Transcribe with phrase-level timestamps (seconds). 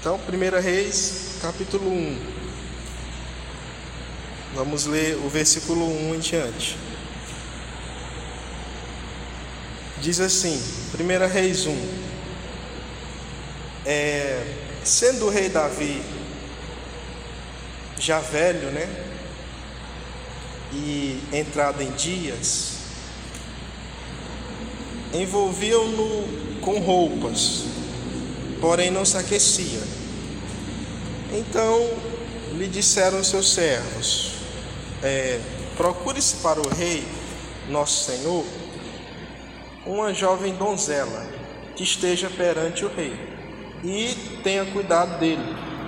[0.00, 2.18] Então, 1 Reis, capítulo 1.
[4.54, 6.78] Vamos ler o versículo 1 em diante.
[10.00, 10.58] Diz assim,
[10.98, 11.76] 1 Reis 1.
[13.84, 14.42] É,
[14.82, 16.00] sendo o rei Davi
[17.98, 18.88] já velho, né?
[20.72, 22.78] E entrado em dias,
[25.12, 27.64] envolviam-no com roupas,
[28.60, 29.80] porém não se aquecia.
[31.32, 31.88] Então
[32.52, 34.32] lhe disseram seus servos:
[35.02, 35.40] é,
[35.76, 37.06] Procure-se para o rei,
[37.68, 38.44] nosso senhor,
[39.86, 41.26] uma jovem donzela
[41.74, 43.14] que esteja perante o rei,
[43.82, 45.42] e tenha cuidado dele,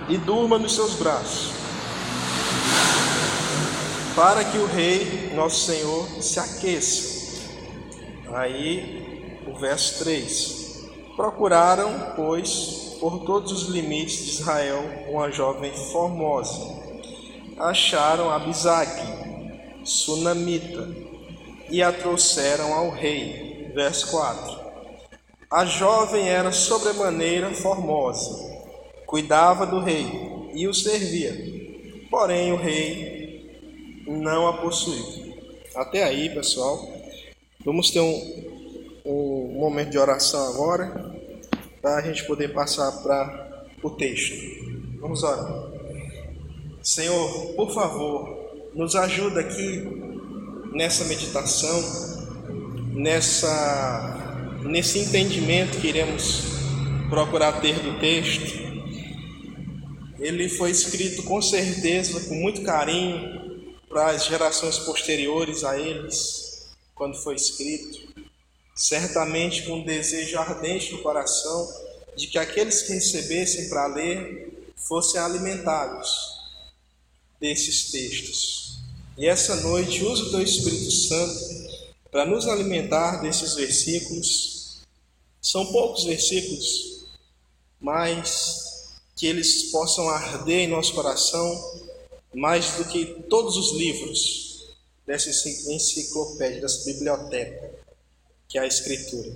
[0.09, 1.53] e durma nos seus braços,
[4.17, 7.13] para que o rei, nosso senhor, se aqueça.
[8.33, 10.62] Aí, o verso 3.
[11.17, 16.83] Procuraram, pois, por todos os limites de Israel, uma jovem formosa.
[17.59, 18.91] Acharam Abisag,
[19.85, 20.89] sunamita,
[21.71, 23.71] e a trouxeram ao rei.
[23.75, 24.61] Verso 4.
[25.51, 28.51] A jovem era sobremaneira formosa,
[29.07, 31.35] cuidava do rei e o servia.
[32.11, 35.35] Porém, o rei não a possuiu.
[35.75, 36.89] Até aí, pessoal.
[37.65, 38.52] Vamos ter um,
[39.05, 41.13] um momento de oração agora,
[41.81, 44.35] para a gente poder passar para o texto.
[45.01, 45.71] Vamos orar.
[46.83, 49.85] Senhor, por favor, nos ajuda aqui
[50.73, 51.81] nessa meditação,
[52.93, 56.43] nessa, nesse entendimento que iremos
[57.11, 58.63] procurar ter do texto.
[60.19, 63.43] Ele foi escrito com certeza, com muito carinho,
[63.89, 68.12] para as gerações posteriores a eles, quando foi escrito
[68.75, 71.69] certamente com um desejo ardente no coração
[72.17, 76.11] de que aqueles que recebessem para ler fossem alimentados
[77.41, 78.79] desses textos.
[79.17, 84.81] E essa noite use o teu Espírito Santo para nos alimentar desses versículos.
[85.41, 87.05] São poucos versículos,
[87.81, 91.83] mas que eles possam arder em nosso coração
[92.35, 94.73] mais do que todos os livros
[95.07, 97.82] dessa enciclopédia, dessa biblioteca
[98.53, 99.33] que a Escritura.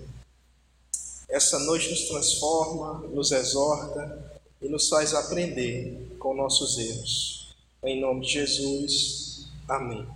[1.27, 7.57] Essa noite nos transforma, nos exorta e nos faz aprender com nossos erros.
[7.83, 10.07] Em nome de Jesus, amém.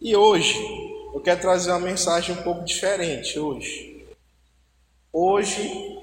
[0.00, 0.58] E hoje,
[1.12, 4.06] eu quero trazer uma mensagem um pouco diferente hoje.
[5.12, 6.00] Hoje,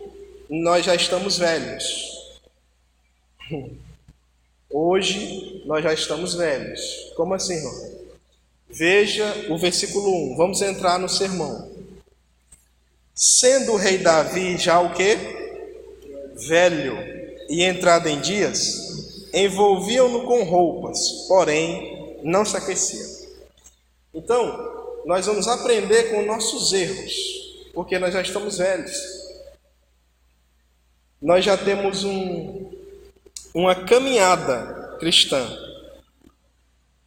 [0.47, 2.39] nós já estamos velhos.
[4.73, 7.11] Hoje, nós já estamos velhos.
[7.17, 8.00] Como assim, irmão?
[8.73, 10.37] Veja o versículo 1.
[10.37, 11.69] Vamos entrar no sermão.
[13.13, 15.17] Sendo o rei Davi já o que?
[16.47, 16.97] Velho
[17.49, 23.27] e entrado em dias, envolviam-no com roupas, porém não se aquecia.
[24.13, 27.13] Então, nós vamos aprender com nossos erros,
[27.73, 28.97] porque nós já estamos velhos.
[31.21, 32.71] Nós já temos um,
[33.53, 35.45] uma caminhada cristã.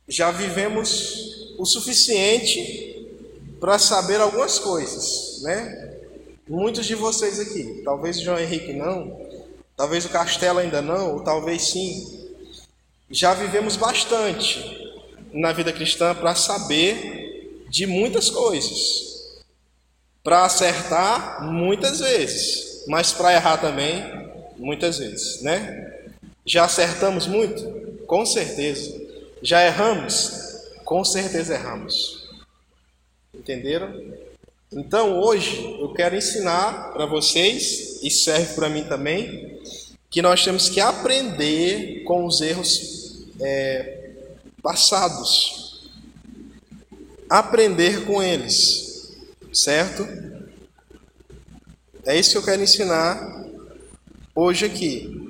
[0.07, 3.07] Já vivemos o suficiente
[3.61, 5.93] para saber algumas coisas, né?
[6.47, 9.19] Muitos de vocês aqui, talvez o João Henrique não,
[9.77, 12.29] talvez o Castelo ainda não, ou talvez sim.
[13.11, 14.63] Já vivemos bastante
[15.33, 19.15] na vida cristã para saber de muitas coisas.
[20.23, 24.03] Para acertar muitas vezes, mas para errar também
[24.57, 26.03] muitas vezes, né?
[26.47, 27.63] Já acertamos muito?
[28.07, 29.01] Com certeza.
[29.43, 30.44] Já erramos?
[30.85, 32.29] Com certeza erramos.
[33.33, 34.15] Entenderam?
[34.73, 39.61] Então hoje eu quero ensinar para vocês, e serve para mim também,
[40.11, 44.11] que nós temos que aprender com os erros é,
[44.63, 45.91] passados.
[47.29, 49.13] Aprender com eles,
[49.53, 50.07] certo?
[52.05, 53.45] É isso que eu quero ensinar
[54.35, 55.21] hoje aqui.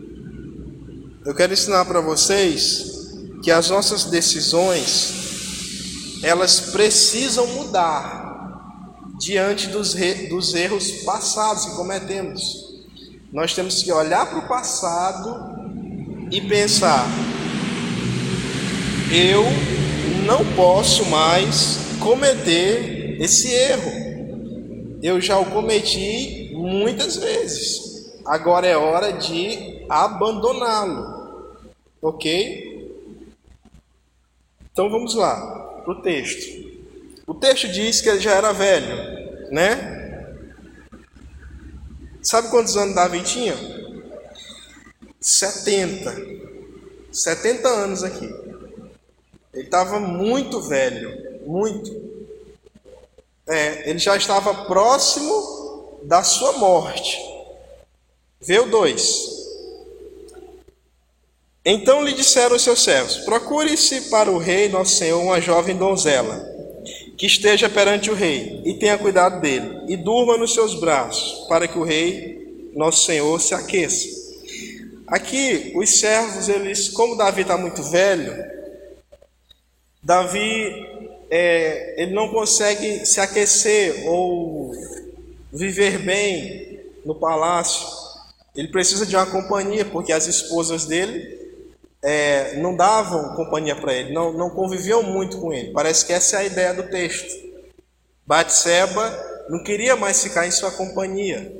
[1.25, 5.24] Eu quero ensinar para vocês que as nossas decisões
[6.25, 9.95] elas precisam mudar diante dos,
[10.31, 12.83] dos erros passados que cometemos.
[13.31, 15.39] Nós temos que olhar para o passado
[16.31, 17.07] e pensar:
[19.13, 19.45] eu
[20.25, 23.93] não posso mais cometer esse erro.
[25.03, 28.15] Eu já o cometi muitas vezes.
[28.25, 31.53] Agora é hora de abandoná-lo.
[32.01, 32.97] Ok?
[34.73, 36.75] Então vamos lá para o texto.
[37.27, 39.95] O texto diz que ele já era velho, né?
[42.23, 43.55] Sabe quantos anos Davi tinha?
[45.21, 46.15] 70.
[47.13, 48.27] 70 anos aqui.
[49.53, 51.91] Ele estava muito velho, muito.
[53.47, 57.19] É, ele já estava próximo da sua morte.
[58.41, 59.44] Vê o 2.
[61.65, 66.45] Então lhe disseram os seus servos: Procure-se para o rei, nosso senhor, uma jovem donzela,
[67.17, 71.67] que esteja perante o rei, e tenha cuidado dele, e durma nos seus braços, para
[71.67, 74.07] que o rei, nosso senhor, se aqueça.
[75.07, 78.45] Aqui, os servos, eles, como Davi está muito velho,
[80.03, 80.87] Davi
[81.31, 84.73] é, ele não consegue se aquecer ou
[85.51, 87.87] viver bem no palácio.
[88.55, 91.44] Ele precisa de uma companhia, porque as esposas dele
[92.05, 95.73] é, não davam companhia para ele, não, não conviviam muito com ele.
[95.73, 97.33] Parece que essa é a ideia do texto.
[98.27, 101.51] Batseba não queria mais ficar em sua companhia.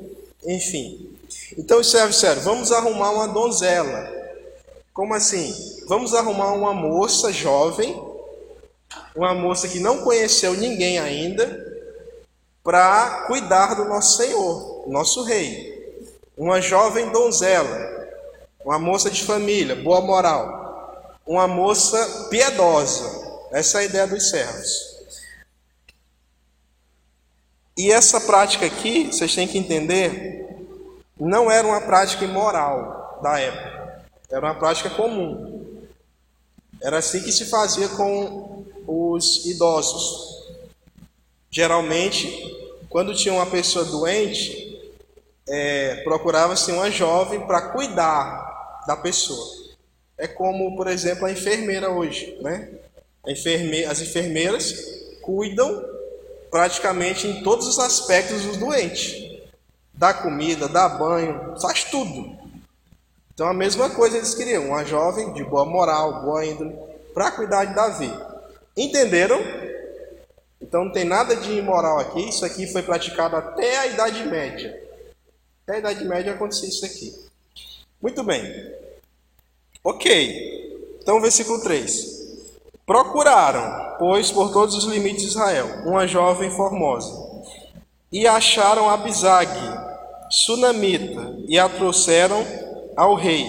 [0.45, 1.17] Enfim.
[1.57, 4.13] Então os servos vamos arrumar uma donzela.
[4.93, 5.53] Como assim?
[5.89, 8.01] Vamos arrumar uma moça jovem,
[9.17, 11.73] uma moça que não conheceu ninguém ainda,
[12.63, 15.75] para cuidar do nosso Senhor, nosso Rei.
[16.37, 18.04] Uma jovem donzela,
[18.65, 23.23] uma moça de família, boa moral, uma moça piedosa.
[23.53, 24.95] Essa é a ideia dos servos.
[27.77, 30.47] E essa prática aqui, vocês têm que entender,
[31.19, 35.83] não era uma prática imoral da época, era uma prática comum.
[36.81, 40.45] Era assim que se fazia com os idosos.
[41.51, 42.29] Geralmente,
[42.89, 44.65] quando tinha uma pessoa doente,
[45.49, 48.54] é, procurava-se uma jovem para cuidar
[48.87, 49.65] da pessoa.
[50.17, 52.69] É como, por exemplo, a enfermeira hoje, né?
[53.89, 54.75] As enfermeiras
[55.23, 55.85] cuidam
[56.51, 59.43] praticamente em todos os aspectos do doente.
[59.93, 62.37] Dá comida, dá banho, faz tudo.
[63.33, 66.73] Então a mesma coisa eles queriam, uma jovem de boa moral, boa índole,
[67.13, 68.13] para cuidar de Davi.
[68.77, 69.41] Entenderam?
[70.61, 74.81] Então não tem nada de imoral aqui, isso aqui foi praticado até a Idade Média.
[75.63, 77.24] Até a Idade Média acontecia isso aqui.
[78.05, 78.45] Muito bem.
[79.83, 80.99] Ok.
[81.01, 82.37] Então, versículo 3.
[82.85, 87.11] Procuraram, pois, por todos os limites de Israel, uma jovem formosa,
[88.13, 89.51] e acharam Abisag,
[90.31, 92.45] sunamita, e a trouxeram
[92.95, 93.47] ao rei.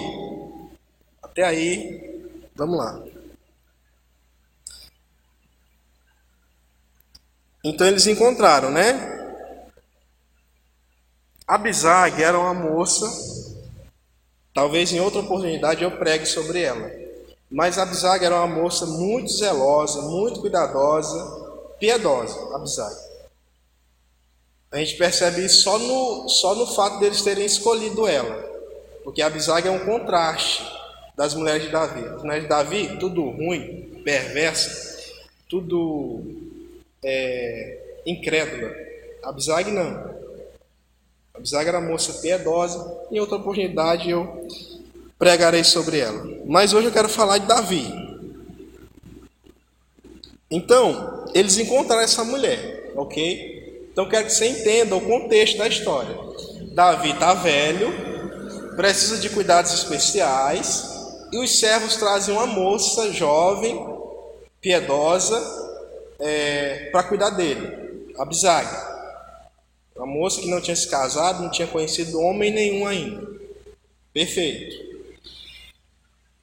[1.22, 2.98] Até aí, vamos lá.
[7.62, 9.44] Então eles encontraram, né?
[11.46, 13.35] Abisag era uma moça
[14.56, 16.90] Talvez em outra oportunidade eu pregue sobre ela.
[17.50, 21.22] Mas Abisag era uma moça muito zelosa, muito cuidadosa,
[21.78, 22.56] piedosa.
[22.56, 22.96] Abisag.
[24.72, 28.34] A gente percebe isso só no, só no fato deles terem escolhido ela.
[29.04, 30.64] Porque Abisag é um contraste
[31.14, 32.06] das mulheres de Davi.
[32.06, 35.12] As mulheres de Davi, tudo ruim, perversa,
[35.50, 36.22] tudo
[37.04, 38.72] é, incrédula.
[39.22, 40.16] Abisag não.
[41.36, 44.48] Abisag era moça piedosa, em outra oportunidade eu
[45.18, 46.26] pregarei sobre ela.
[46.46, 47.84] Mas hoje eu quero falar de Davi.
[50.50, 53.88] Então, eles encontraram essa mulher, ok?
[53.92, 56.16] Então, quero que você entenda o contexto da história.
[56.72, 57.92] Davi está velho,
[58.76, 60.96] precisa de cuidados especiais,
[61.32, 63.78] e os servos trazem uma moça jovem,
[64.60, 65.38] piedosa,
[66.18, 68.95] é, para cuidar dele, Abisag.
[69.96, 73.26] Uma moça que não tinha se casado, não tinha conhecido homem nenhum ainda.
[74.12, 74.76] Perfeito.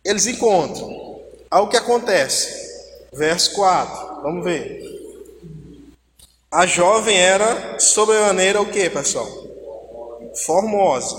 [0.04, 1.22] Eles encontram.
[1.50, 2.64] Aí o que acontece?
[3.14, 4.22] Verso 4.
[4.24, 4.84] Vamos ver.
[6.52, 9.28] A jovem era sobremaneira o que, pessoal?
[10.46, 11.16] Formosa.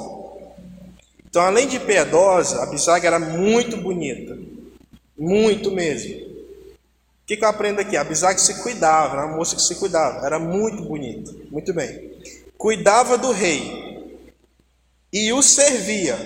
[1.26, 4.38] Então, além de piedosa, a bisaga era muito bonita.
[5.16, 6.33] Muito mesmo.
[7.24, 7.96] O que, que eu aprendo aqui?
[7.96, 10.24] A bisaga se cuidava, era uma moça que se cuidava.
[10.26, 11.32] Era muito bonita.
[11.50, 12.14] Muito bem
[12.64, 14.24] cuidava do rei
[15.12, 16.16] e o servia.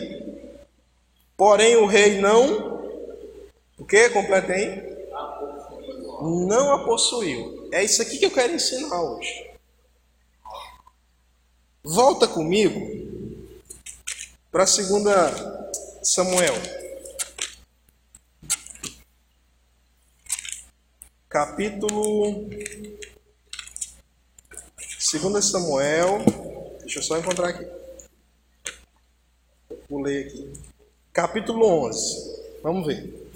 [1.36, 2.78] Porém, o rei não.
[3.76, 4.08] O que?
[4.10, 4.96] Completei?
[6.20, 7.68] Não a possuiu.
[7.72, 9.50] É isso aqui que eu quero ensinar hoje.
[11.82, 12.80] Volta comigo
[14.52, 14.76] para 2
[16.04, 16.54] Samuel.
[21.38, 22.48] Capítulo
[25.12, 26.24] 2 Samuel,
[26.80, 27.64] deixa eu só encontrar aqui.
[29.88, 30.52] Vou ler aqui.
[31.12, 32.58] Capítulo 11.
[32.60, 33.30] Vamos ver.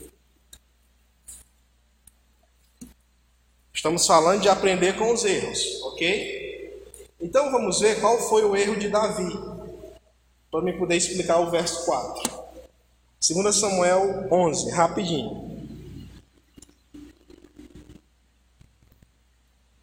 [3.72, 6.90] Estamos falando de aprender com os erros, ok?
[7.20, 9.32] Então vamos ver qual foi o erro de Davi,
[10.50, 12.42] para me poder explicar o verso 4.
[13.20, 15.51] 2 Samuel 11, rapidinho.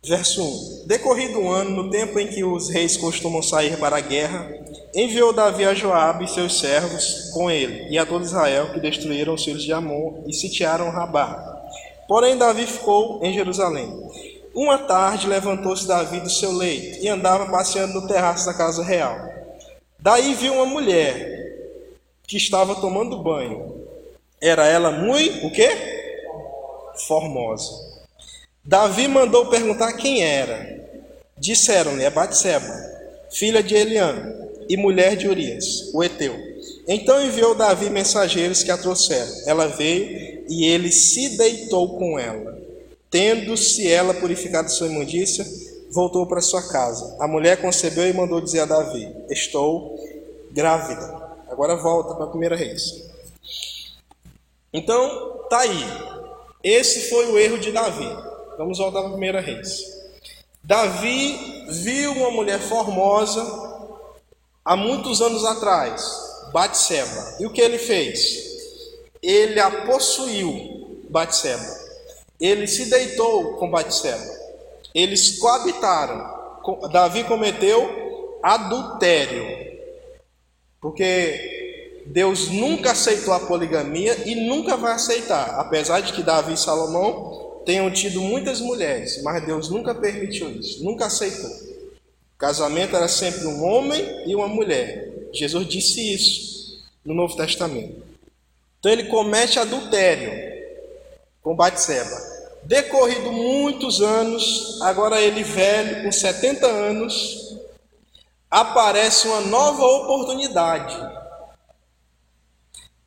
[0.01, 4.01] Verso 1: Decorrido um ano, no tempo em que os reis costumam sair para a
[4.01, 4.49] guerra,
[4.95, 9.33] enviou Davi a Joabe e seus servos com ele, e a todo Israel, que destruíram
[9.33, 11.57] os filhos de Amon e sitiaram Rabá.
[12.07, 13.93] Porém, Davi ficou em Jerusalém.
[14.53, 19.17] Uma tarde levantou-se Davi do seu leito e andava passeando no terraço da casa real.
[19.99, 21.67] Daí viu uma mulher
[22.25, 23.85] que estava tomando banho.
[24.41, 25.69] Era ela muito o quê?
[27.05, 27.88] Formosa.
[28.63, 30.79] Davi mandou perguntar quem era.
[31.37, 32.73] Disseram-lhe: É Batseba,
[33.31, 34.35] filha de Eliã
[34.67, 36.35] e mulher de Urias, o Eteu.
[36.87, 39.31] Então enviou Davi mensageiros que a trouxeram.
[39.45, 42.57] Ela veio e ele se deitou com ela.
[43.09, 45.45] Tendo-se ela purificado sua imundícia,
[45.91, 47.15] voltou para sua casa.
[47.19, 49.97] A mulher concebeu e mandou dizer a Davi: Estou
[50.51, 51.29] grávida.
[51.49, 53.09] Agora volta para a primeira reis.
[54.71, 55.85] Então, tá aí.
[56.63, 58.07] Esse foi o erro de Davi.
[58.59, 59.85] Vamos voltar para a primeira reis.
[60.61, 63.41] Davi viu uma mulher formosa
[64.65, 66.03] há muitos anos atrás,
[66.51, 67.37] Batseba.
[67.39, 68.59] E o que ele fez?
[69.23, 71.63] Ele a possuiu, Batseba.
[72.37, 74.29] Ele se deitou com Batseba.
[74.93, 76.59] Eles coabitaram.
[76.91, 79.47] Davi cometeu adultério.
[80.81, 86.57] Porque Deus nunca aceitou a poligamia e nunca vai aceitar, apesar de que Davi e
[86.57, 91.49] Salomão tenham tido muitas mulheres, mas Deus nunca permitiu isso, nunca aceitou.
[91.49, 95.27] O casamento era sempre um homem e uma mulher.
[95.33, 98.01] Jesus disse isso no Novo Testamento.
[98.79, 100.31] Então ele comete adultério
[101.41, 102.29] com Batseba.
[102.63, 107.57] Decorrido muitos anos, agora ele velho, com 70 anos,
[108.49, 110.97] aparece uma nova oportunidade.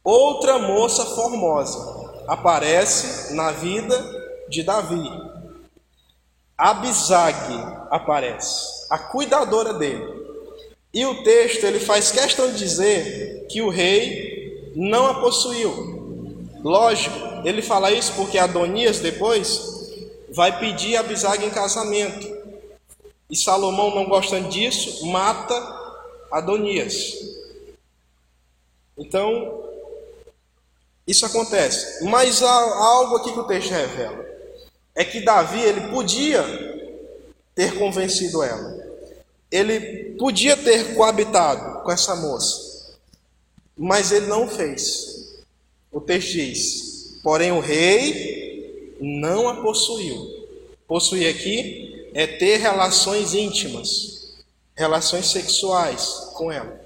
[0.04, 4.21] Outra moça formosa aparece na vida
[4.52, 5.10] de Davi.
[6.56, 7.34] Abisag
[7.90, 10.22] aparece, a cuidadora dele.
[10.94, 16.46] E o texto ele faz questão de dizer que o rei não a possuiu.
[16.62, 19.90] Lógico, ele fala isso porque Adonias depois
[20.30, 22.30] vai pedir Abisag em casamento.
[23.28, 25.54] E Salomão, não gostando disso, mata
[26.30, 27.14] Adonias.
[28.98, 29.64] Então,
[31.06, 32.04] isso acontece.
[32.04, 34.31] Mas há algo aqui que o texto revela
[34.94, 36.42] é que Davi ele podia
[37.54, 38.82] ter convencido ela.
[39.50, 42.96] Ele podia ter coabitado com essa moça,
[43.76, 45.42] mas ele não fez.
[45.90, 50.42] O texto diz: porém o rei não a possuiu.
[50.86, 54.34] Possuir aqui é ter relações íntimas,
[54.74, 56.80] relações sexuais com ela.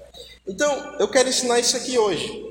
[0.47, 2.45] Então, eu quero ensinar isso aqui hoje.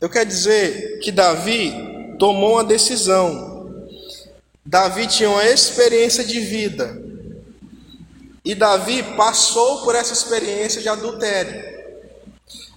[0.00, 1.72] Eu quero dizer que Davi
[2.18, 3.47] tomou uma decisão
[4.68, 7.02] Davi tinha uma experiência de vida.
[8.44, 11.78] E Davi passou por essa experiência de adultério.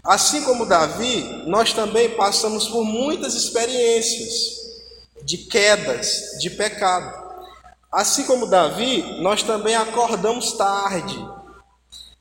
[0.01, 4.31] Assim como Davi, nós também passamos por muitas experiências
[5.25, 7.13] de quedas, de pecado.
[7.91, 11.19] Assim como Davi, nós também acordamos tarde,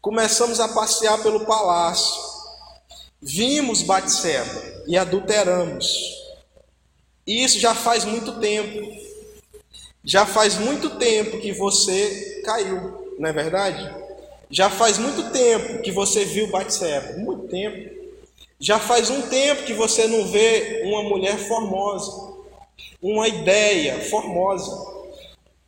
[0.01, 2.21] começamos a passear pelo palácio,
[3.23, 5.89] vimos Batseba e adulteramos.
[7.25, 9.00] E isso já faz muito tempo.
[10.05, 13.95] Já faz muito tempo que você caiu, não é verdade?
[14.51, 18.01] Já faz muito tempo que você viu Batseba, muito tempo.
[18.59, 22.33] Já faz um tempo que você não vê uma mulher formosa,
[23.01, 24.91] uma ideia formosa,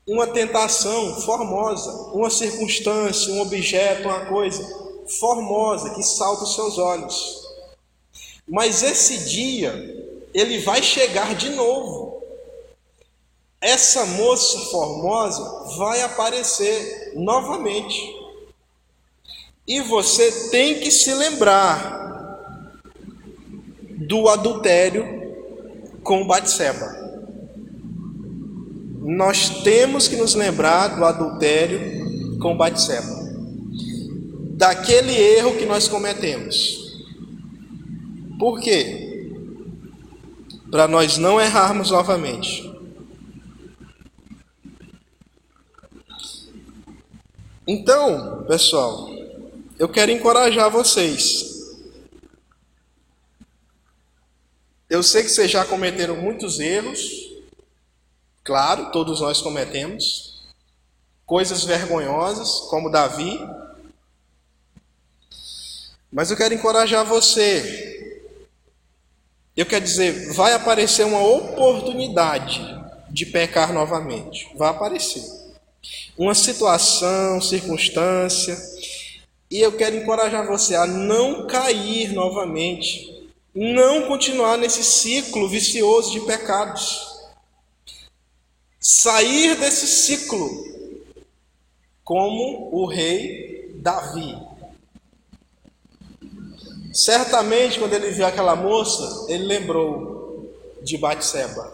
[0.06, 4.62] uma tentação formosa, uma circunstância, um objeto, uma coisa
[5.20, 7.42] formosa que salta os seus olhos.
[8.48, 9.72] Mas esse dia,
[10.32, 12.11] ele vai chegar de novo
[13.62, 17.96] essa moça formosa vai aparecer novamente.
[19.64, 22.82] E você tem que se lembrar
[24.08, 25.06] do adultério
[26.02, 27.00] com Batseba.
[28.98, 33.22] Nós temos que nos lembrar do adultério com Batseba.
[34.56, 37.00] Daquele erro que nós cometemos.
[38.40, 39.30] Por quê?
[40.68, 42.71] Para nós não errarmos novamente.
[47.66, 49.08] Então, pessoal,
[49.78, 51.70] eu quero encorajar vocês.
[54.90, 57.00] Eu sei que vocês já cometeram muitos erros,
[58.42, 60.42] claro, todos nós cometemos,
[61.24, 63.38] coisas vergonhosas, como Davi,
[66.12, 68.20] mas eu quero encorajar você
[69.56, 72.60] Eu quero dizer, vai aparecer uma oportunidade
[73.10, 74.50] de pecar novamente.
[74.56, 75.41] Vai aparecer.
[76.16, 78.56] Uma situação, circunstância.
[79.50, 83.30] E eu quero encorajar você a não cair novamente.
[83.54, 87.12] Não continuar nesse ciclo vicioso de pecados.
[88.80, 90.48] Sair desse ciclo
[92.02, 94.36] como o rei Davi.
[96.92, 101.72] Certamente, quando ele viu aquela moça, ele lembrou de Batseba.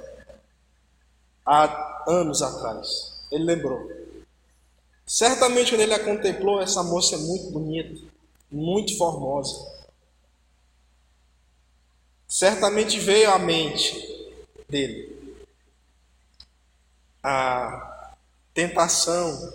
[1.44, 2.86] Há anos atrás.
[3.30, 3.97] Ele lembrou.
[5.08, 7.98] Certamente, quando ele a contemplou, essa moça é muito bonita,
[8.52, 9.66] muito formosa.
[12.28, 14.28] Certamente veio à mente
[14.68, 15.16] dele
[17.22, 18.14] a
[18.54, 19.54] tentação,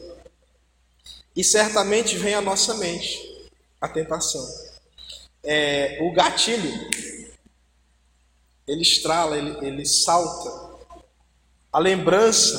[1.35, 4.45] e certamente vem à nossa mente a tentação
[5.43, 6.71] é, o gatilho,
[8.65, 10.73] ele estrala, ele, ele salta.
[11.71, 12.57] A lembrança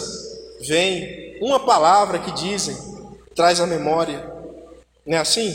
[0.60, 2.76] vem, uma palavra que dizem,
[3.34, 4.32] traz a memória.
[5.06, 5.52] Não é assim?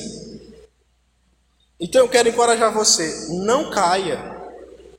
[1.80, 4.20] Então eu quero encorajar você, não caia.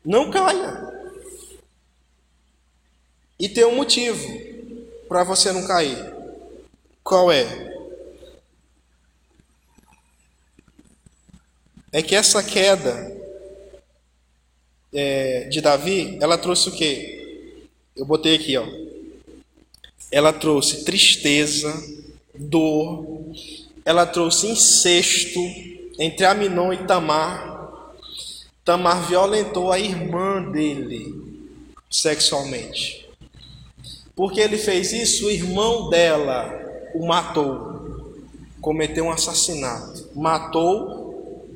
[0.05, 0.89] Não caia.
[3.39, 4.27] E tem um motivo
[5.09, 6.15] para você não cair.
[7.03, 7.71] Qual é?
[11.93, 13.17] é que essa queda
[14.93, 17.69] é, de Davi, ela trouxe o quê?
[17.97, 18.65] Eu botei aqui, ó.
[20.11, 21.73] Ela trouxe tristeza,
[22.35, 23.31] dor,
[23.85, 25.41] ela trouxe incesto
[25.99, 27.83] entre Aminon e Tamar.
[28.65, 31.15] Tamar violentou a irmã dele
[31.91, 33.09] sexualmente.
[34.15, 36.59] Porque ele fez isso, o irmão dela
[36.95, 38.19] o matou,
[38.61, 41.47] cometeu um assassinato, matou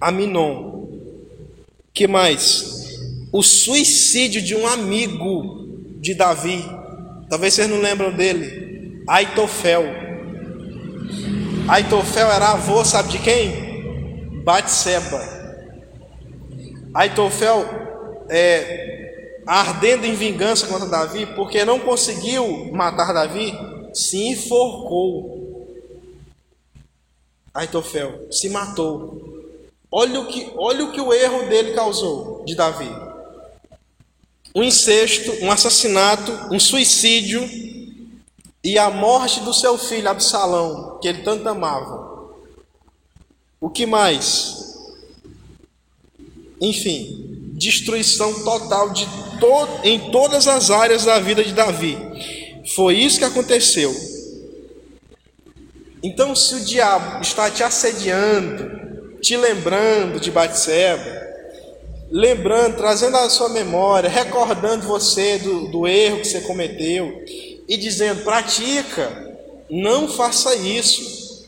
[0.00, 0.86] Aminon.
[1.92, 2.98] Que mais?
[3.32, 5.66] O suicídio de um amigo
[6.00, 6.64] de Davi.
[7.28, 9.02] Talvez vocês não lembram dele.
[9.06, 9.84] Aitofel.
[11.68, 14.42] Aitofel era avô, sabe de quem?
[14.42, 15.20] Batseba.
[16.94, 17.64] Aitofel
[18.28, 23.52] é, ardendo em vingança contra Davi, porque não conseguiu matar Davi,
[23.92, 25.66] se enforcou.
[27.52, 29.26] Aitofel se matou.
[29.90, 32.88] Olha o que, olha o que o erro dele causou, de Davi:
[34.54, 37.48] um incesto, um assassinato, um suicídio
[38.62, 42.08] e a morte do seu filho Absalão, que ele tanto amava.
[43.60, 44.56] O que mais?
[46.60, 49.06] Enfim, destruição total de
[49.38, 51.96] to em todas as áreas da vida de Davi.
[52.74, 53.94] Foi isso que aconteceu.
[56.02, 61.27] Então, se o diabo está te assediando, te lembrando de Batseba,
[62.10, 67.24] lembrando, trazendo à sua memória, recordando você do, do erro que você cometeu
[67.68, 69.36] e dizendo: pratica,
[69.70, 71.46] não faça isso.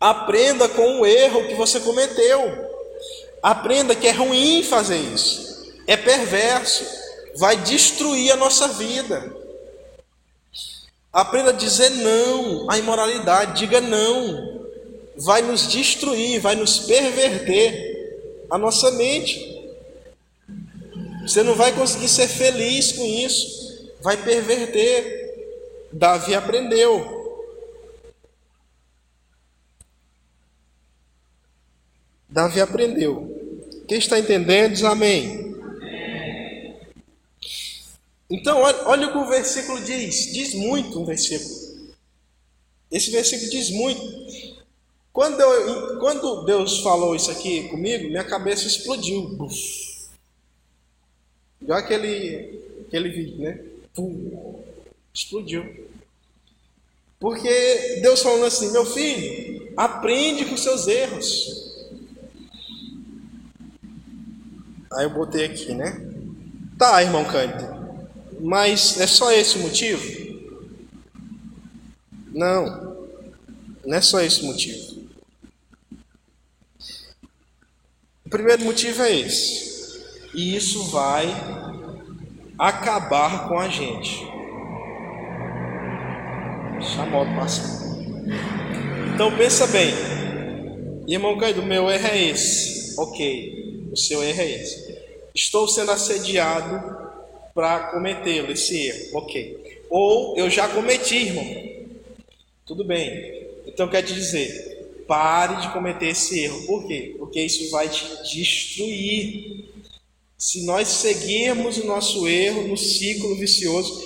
[0.00, 2.70] Aprenda com o erro que você cometeu.
[3.42, 6.84] Aprenda que é ruim fazer isso, é perverso,
[7.36, 9.34] vai destruir a nossa vida.
[11.12, 14.62] Aprenda a dizer não à imoralidade, diga não
[15.16, 19.51] vai nos destruir, vai nos perverter a nossa mente.
[21.22, 25.22] Você não vai conseguir ser feliz com isso, vai perverter.
[25.92, 27.22] Davi aprendeu.
[32.28, 33.32] Davi aprendeu.
[33.86, 35.54] Quem está entendendo, diz amém.
[38.30, 40.32] Então, olha, olha o que o versículo diz.
[40.32, 41.54] Diz muito um versículo.
[42.90, 44.00] Esse versículo diz muito.
[45.12, 49.28] Quando, eu, quando Deus falou isso aqui comigo, minha cabeça explodiu.
[49.28, 49.91] Buf.
[51.62, 53.60] Igual aquele, aquele vídeo, né?
[53.94, 54.62] Pum.
[55.14, 55.88] Explodiu.
[57.18, 61.72] Porque Deus falando assim, meu filho, aprende com seus erros.
[64.92, 66.00] Aí eu botei aqui, né?
[66.76, 67.66] Tá, irmão Cândido,
[68.40, 70.22] mas é só esse o motivo?
[72.32, 73.08] Não,
[73.86, 74.92] não é só esse o motivo.
[78.32, 79.71] primeiro motivo é esse.
[80.34, 81.26] E isso vai
[82.58, 84.24] acabar com a gente.
[87.10, 87.82] Moto passar.
[89.14, 89.92] Então pensa bem.
[91.06, 92.98] Irmão Caído, meu erro é esse.
[92.98, 94.98] Ok, o seu erro é esse.
[95.34, 96.80] Estou sendo assediado
[97.54, 99.18] para cometê-lo, esse erro.
[99.18, 99.80] Ok.
[99.90, 101.44] Ou eu já cometi, irmão.
[102.64, 103.48] Tudo bem.
[103.66, 104.72] Então quer te dizer,
[105.06, 106.66] Pare de cometer esse erro.
[106.66, 107.14] Por quê?
[107.18, 109.71] Porque isso vai te destruir.
[110.42, 114.02] Se nós seguirmos o nosso erro no ciclo vicioso,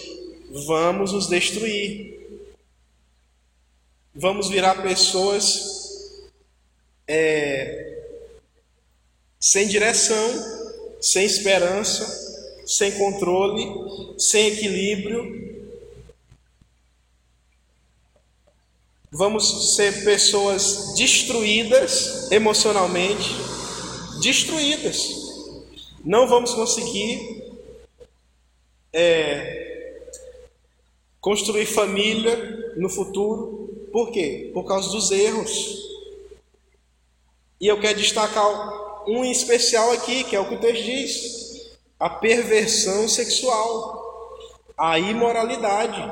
[0.66, 2.44] vamos nos destruir.
[4.14, 6.20] Vamos virar pessoas
[7.08, 8.02] é,
[9.40, 10.28] sem direção,
[11.00, 12.04] sem esperança,
[12.66, 13.64] sem controle,
[14.18, 15.72] sem equilíbrio.
[19.10, 23.30] Vamos ser pessoas destruídas emocionalmente,
[24.20, 25.25] destruídas.
[26.06, 27.42] Não vamos conseguir
[28.92, 30.04] é,
[31.20, 33.88] construir família no futuro.
[33.92, 34.52] Por quê?
[34.54, 35.50] Por causa dos erros.
[37.60, 41.76] E eu quero destacar um em especial aqui, que é o que o texto diz:
[41.98, 46.08] a perversão sexual, a imoralidade.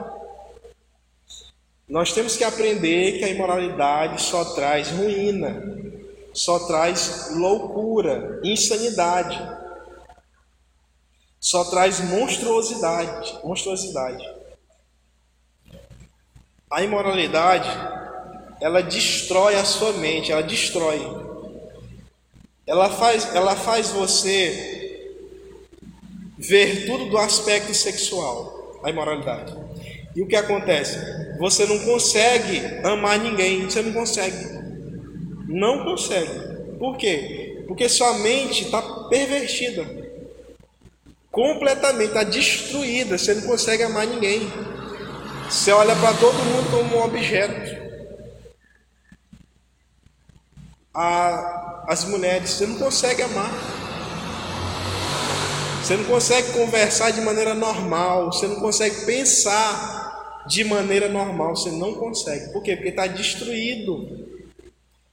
[1.88, 5.62] Nós temos que aprender que a imoralidade só traz ruína,
[6.32, 9.63] só traz loucura, insanidade,
[11.44, 14.26] só traz monstruosidade, monstruosidade.
[16.70, 17.68] A imoralidade,
[18.62, 21.02] ela destrói a sua mente, ela destrói.
[22.66, 25.20] Ela faz, ela faz você
[26.38, 29.54] ver tudo do aspecto sexual, a imoralidade.
[30.16, 30.98] E o que acontece?
[31.38, 34.46] Você não consegue amar ninguém, você não consegue.
[35.46, 36.78] Não consegue.
[36.78, 37.62] Por quê?
[37.68, 38.80] Porque sua mente está
[39.10, 40.03] pervertida.
[41.34, 43.18] Completamente, está destruída.
[43.18, 44.40] Você não consegue amar ninguém.
[45.50, 47.84] Você olha para todo mundo como um objeto.
[50.94, 53.50] A, as mulheres, você não consegue amar.
[55.82, 58.26] Você não consegue conversar de maneira normal.
[58.26, 62.52] Você não consegue pensar de maneira normal, você não consegue.
[62.52, 62.76] Por quê?
[62.76, 64.24] Porque está destruído.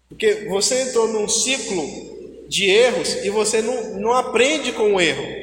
[0.08, 5.41] Porque você entrou num ciclo de erros e você não, não aprende com o erro.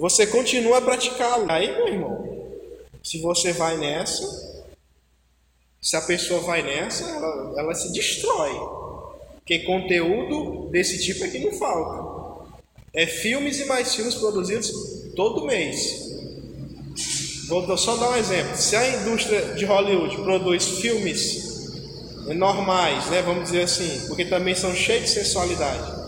[0.00, 1.44] Você continua a praticá-lo.
[1.52, 2.56] Aí, meu irmão,
[3.04, 4.24] se você vai nessa,
[5.80, 8.50] se a pessoa vai nessa, ela, ela se destrói.
[9.36, 12.48] Porque conteúdo desse tipo aqui não falta.
[12.94, 14.72] É filmes e mais filmes produzidos
[15.14, 16.08] todo mês.
[17.46, 18.56] Vou só dar um exemplo.
[18.56, 21.50] Se a indústria de Hollywood produz filmes
[22.34, 26.00] normais, né, vamos dizer assim, porque também são cheios de sensualidade.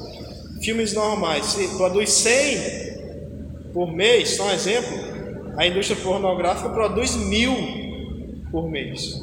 [0.62, 2.81] Filmes normais, se produz 100
[3.72, 4.92] por mês, só um exemplo,
[5.56, 7.54] a indústria pornográfica produz mil
[8.50, 9.20] por mês.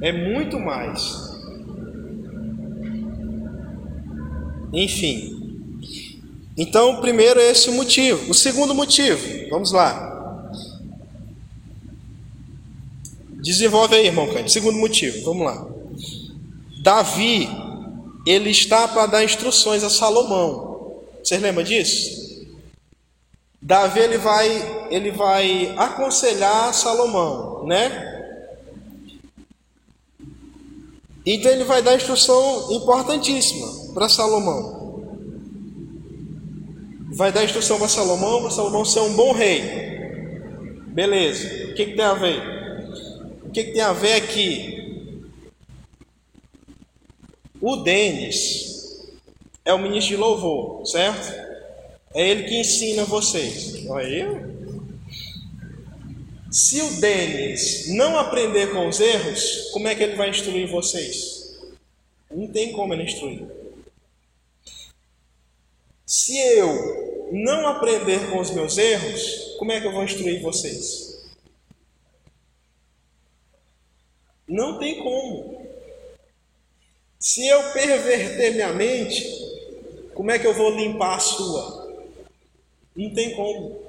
[0.00, 1.34] É muito mais.
[4.72, 5.34] Enfim.
[6.56, 8.30] Então, primeiro é esse motivo.
[8.30, 10.12] O segundo motivo, vamos lá.
[13.42, 14.50] Desenvolve aí, irmão Cândido.
[14.50, 15.66] Segundo motivo, vamos lá.
[16.82, 17.48] Davi,
[18.26, 21.02] ele está para dar instruções a Salomão.
[21.22, 22.23] Vocês lembram disso?
[23.64, 28.12] Davi ele vai, ele vai aconselhar Salomão, né?
[31.26, 34.84] Então ele vai dar instrução importantíssima para Salomão.
[37.14, 39.62] Vai dar instrução para Salomão, para Salomão ser um bom rei.
[40.88, 41.70] Beleza.
[41.70, 42.54] O que, que tem a ver?
[43.54, 45.22] que, que tem a ver aqui?
[47.60, 49.08] O Denis
[49.64, 51.43] é o ministro de louvor, certo?
[52.14, 53.84] É ele que ensina vocês.
[53.88, 54.54] Olha aí.
[56.50, 61.58] Se o Denis não aprender com os erros, como é que ele vai instruir vocês?
[62.30, 63.44] Não tem como ele instruir.
[66.06, 71.24] Se eu não aprender com os meus erros, como é que eu vou instruir vocês?
[74.46, 75.66] Não tem como.
[77.18, 79.26] Se eu perverter minha mente,
[80.14, 81.83] como é que eu vou limpar a sua?
[82.96, 83.82] Não tem como.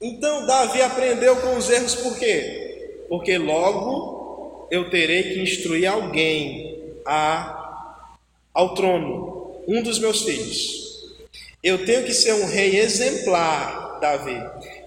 [0.00, 3.04] Então Davi aprendeu com os erros por quê?
[3.08, 8.16] Porque logo eu terei que instruir alguém a,
[8.52, 11.14] ao trono, um dos meus filhos.
[11.62, 14.38] Eu tenho que ser um rei exemplar, Davi.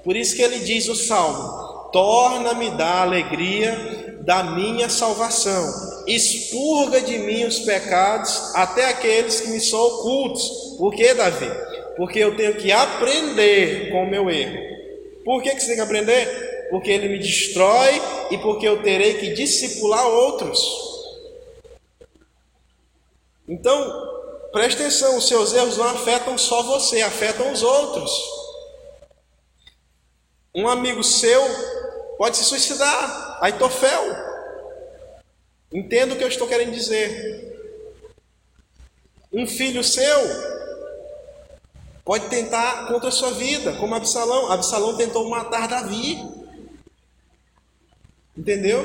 [0.03, 7.17] Por isso que ele diz o salmo: torna-me da alegria da minha salvação, expurga de
[7.17, 10.75] mim os pecados, até aqueles que me são ocultos.
[10.77, 11.49] Por que, Davi?
[11.97, 14.55] Porque eu tenho que aprender com o meu erro.
[15.25, 16.69] Por que, que você tem que aprender?
[16.69, 20.59] Porque ele me destrói e porque eu terei que discipular outros.
[23.47, 28.11] Então, preste atenção: os seus erros não afetam só você, afetam os outros.
[30.53, 31.41] Um amigo seu
[32.17, 33.39] pode se suicidar.
[33.41, 34.03] Aitofel.
[35.73, 37.55] Entenda o que eu estou querendo dizer.
[39.33, 40.56] Um filho seu
[42.07, 44.49] Pode tentar contra a sua vida, como Absalão.
[44.49, 46.17] Absalão tentou matar Davi.
[48.35, 48.81] Entendeu?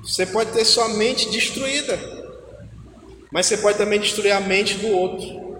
[0.00, 1.98] Você pode ter sua mente destruída,
[3.32, 5.58] mas você pode também destruir a mente do outro.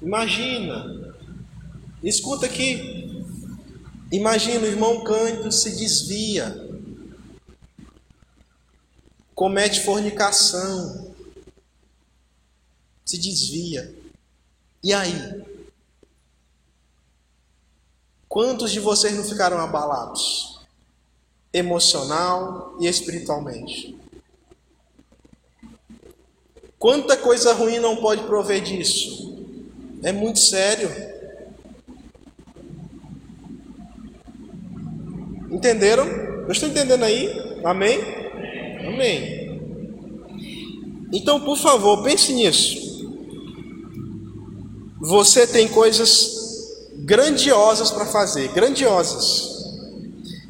[0.00, 1.16] Imagina,
[2.00, 3.10] escuta aqui.
[4.12, 6.67] Imagina o irmão Cândido se desvia
[9.38, 11.14] comete fornicação,
[13.04, 13.94] se desvia.
[14.82, 15.44] E aí?
[18.28, 20.60] Quantos de vocês não ficaram abalados?
[21.52, 23.96] Emocional e espiritualmente.
[26.76, 29.38] Quanta coisa ruim não pode prover disso?
[30.02, 30.90] É muito sério.
[35.48, 36.08] Entenderam?
[36.08, 37.62] Eu estou entendendo aí?
[37.64, 38.27] Amém?
[38.88, 39.48] Amém.
[41.12, 43.06] Então, por favor, pense nisso.
[45.00, 46.36] Você tem coisas
[46.98, 49.56] grandiosas para fazer, grandiosas.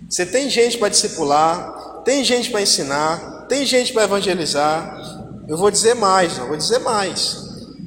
[0.08, 5.44] Você tem gente para discipular, tem gente para ensinar, tem gente para evangelizar.
[5.48, 7.46] Eu vou dizer mais, vou dizer mais.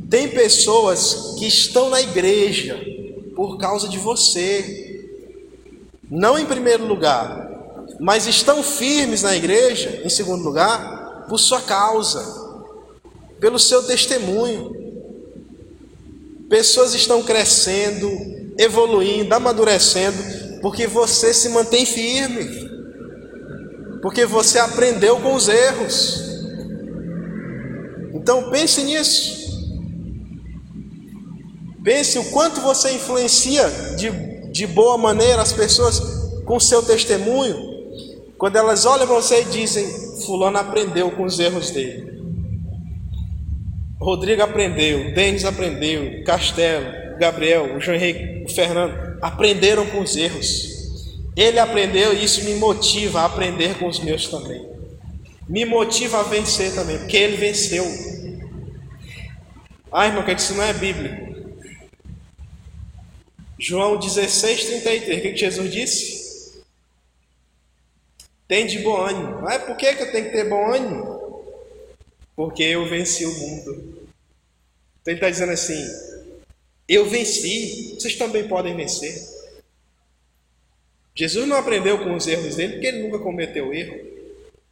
[0.10, 2.80] Tem pessoas que estão na igreja
[3.36, 5.10] por causa de você.
[6.10, 7.51] Não em primeiro lugar,
[8.00, 12.24] mas estão firmes na igreja, em segundo lugar, por sua causa,
[13.40, 14.72] pelo seu testemunho.
[16.50, 18.10] Pessoas estão crescendo,
[18.58, 20.18] evoluindo, amadurecendo,
[20.62, 22.70] porque você se mantém firme,
[24.02, 26.22] porque você aprendeu com os erros.
[28.14, 29.42] Então pense nisso.
[31.84, 36.00] Pense o quanto você influencia de, de boa maneira as pessoas
[36.46, 37.71] com seu testemunho,
[38.42, 39.88] quando elas olham para você e dizem:
[40.26, 42.24] Fulano aprendeu com os erros dele.
[44.00, 51.20] Rodrigo aprendeu, Denis aprendeu, Castelo, Gabriel, o João Henrique, o Fernando aprenderam com os erros.
[51.38, 54.68] Ele aprendeu e isso me motiva a aprender com os meus também.
[55.48, 57.86] Me motiva a vencer também, porque ele venceu.
[59.92, 61.32] Ah, irmão, que isso não é bíblico.
[63.60, 66.21] João 16, 33, o que Jesus disse?
[68.52, 69.44] Tem de bom ânimo.
[69.44, 71.64] Mas por que, que eu tenho que ter bom ânimo?
[72.36, 73.72] Porque eu venci o mundo.
[75.00, 75.82] Então ele está dizendo assim:
[76.86, 79.26] eu venci, vocês também podem vencer.
[81.16, 83.98] Jesus não aprendeu com os erros dele porque ele nunca cometeu erro.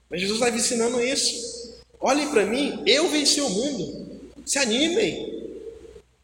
[0.10, 1.80] Mas Jesus está ensinando isso.
[2.02, 4.20] Olhem para mim, eu venci o mundo.
[4.46, 5.56] Se animem.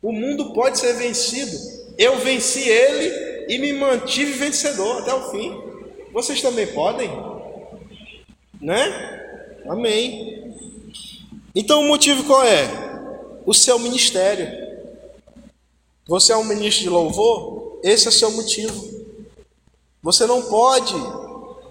[0.01, 1.57] O mundo pode ser vencido.
[1.97, 5.57] Eu venci ele e me mantive vencedor até o fim.
[6.11, 7.34] Vocês também podem.
[8.61, 9.61] Né?
[9.67, 10.53] Amém.
[11.55, 12.67] Então o motivo qual é?
[13.45, 14.47] O seu ministério.
[16.07, 17.79] Você é um ministro de louvor?
[17.83, 19.05] Esse é o seu motivo.
[20.03, 20.93] Você não pode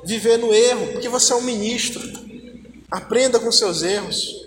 [0.04, 2.02] viver no erro, porque você é um ministro.
[2.90, 4.44] Aprenda com seus erros.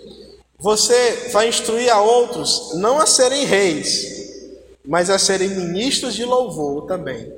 [0.58, 4.50] Você vai instruir a outros não a serem reis,
[4.84, 7.32] mas a serem ministros de louvor também.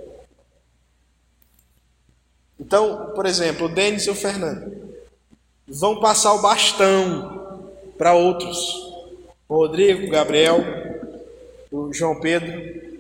[2.59, 4.90] Então, por exemplo, o Denis e o Fernando
[5.71, 7.61] vão passar o bastão
[7.97, 8.59] para outros.
[9.49, 10.59] O Rodrigo, o Gabriel,
[11.71, 12.91] o João Pedro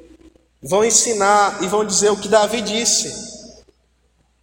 [0.62, 3.64] vão ensinar e vão dizer o que Davi disse.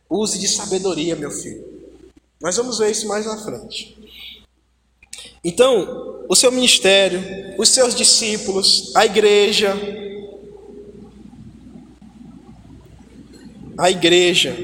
[0.09, 1.65] Use de sabedoria, meu filho.
[2.41, 3.97] Nós vamos ver isso mais na frente.
[5.43, 7.21] Então, o seu ministério,
[7.57, 9.73] os seus discípulos, a igreja,
[13.77, 14.55] a igreja.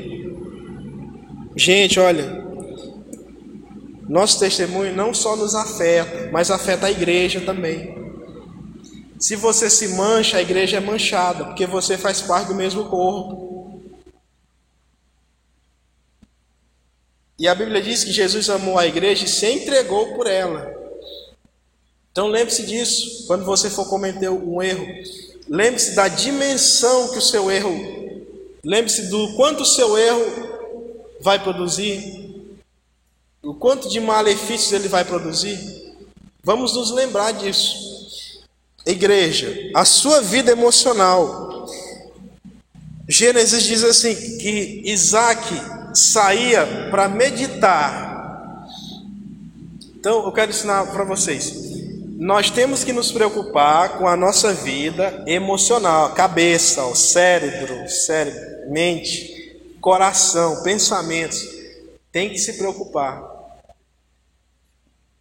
[1.55, 2.42] Gente, olha,
[4.13, 7.97] nosso testemunho não só nos afeta, mas afeta a igreja também.
[9.19, 13.81] Se você se mancha, a igreja é manchada, porque você faz parte do mesmo corpo.
[17.39, 20.71] E a Bíblia diz que Jesus amou a igreja e se entregou por ela.
[22.11, 24.85] Então lembre-se disso quando você for cometer um erro.
[25.49, 27.73] Lembre-se da dimensão que o seu erro,
[28.63, 30.21] lembre-se do quanto o seu erro
[31.19, 32.22] vai produzir
[33.43, 35.59] o quanto de malefícios ele vai produzir?
[36.41, 37.75] Vamos nos lembrar disso.
[38.85, 41.67] Igreja, a sua vida emocional.
[43.07, 45.43] Gênesis diz assim que Isaac
[45.93, 48.65] saía para meditar.
[49.97, 51.73] Então eu quero ensinar para vocês.
[52.17, 59.59] Nós temos que nos preocupar com a nossa vida emocional, cabeça, o cérebro, cérebro, mente,
[59.81, 61.45] coração, pensamentos.
[62.09, 63.32] Tem que se preocupar.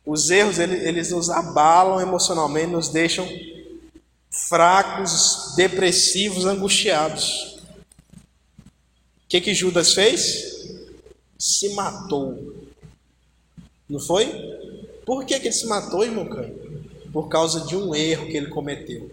[0.04, 3.28] Os erros eles nos abalam emocionalmente, nos deixam
[4.30, 7.60] fracos, depressivos, angustiados.
[9.24, 10.80] O que que Judas fez?
[11.38, 12.54] Se matou.
[13.88, 14.26] Não foi?
[15.04, 16.82] Por que, que ele se matou, irmão Cândido?
[17.12, 19.10] Por causa de um erro que ele cometeu.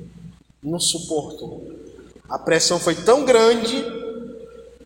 [0.63, 1.67] Não suportou.
[2.29, 3.83] A pressão foi tão grande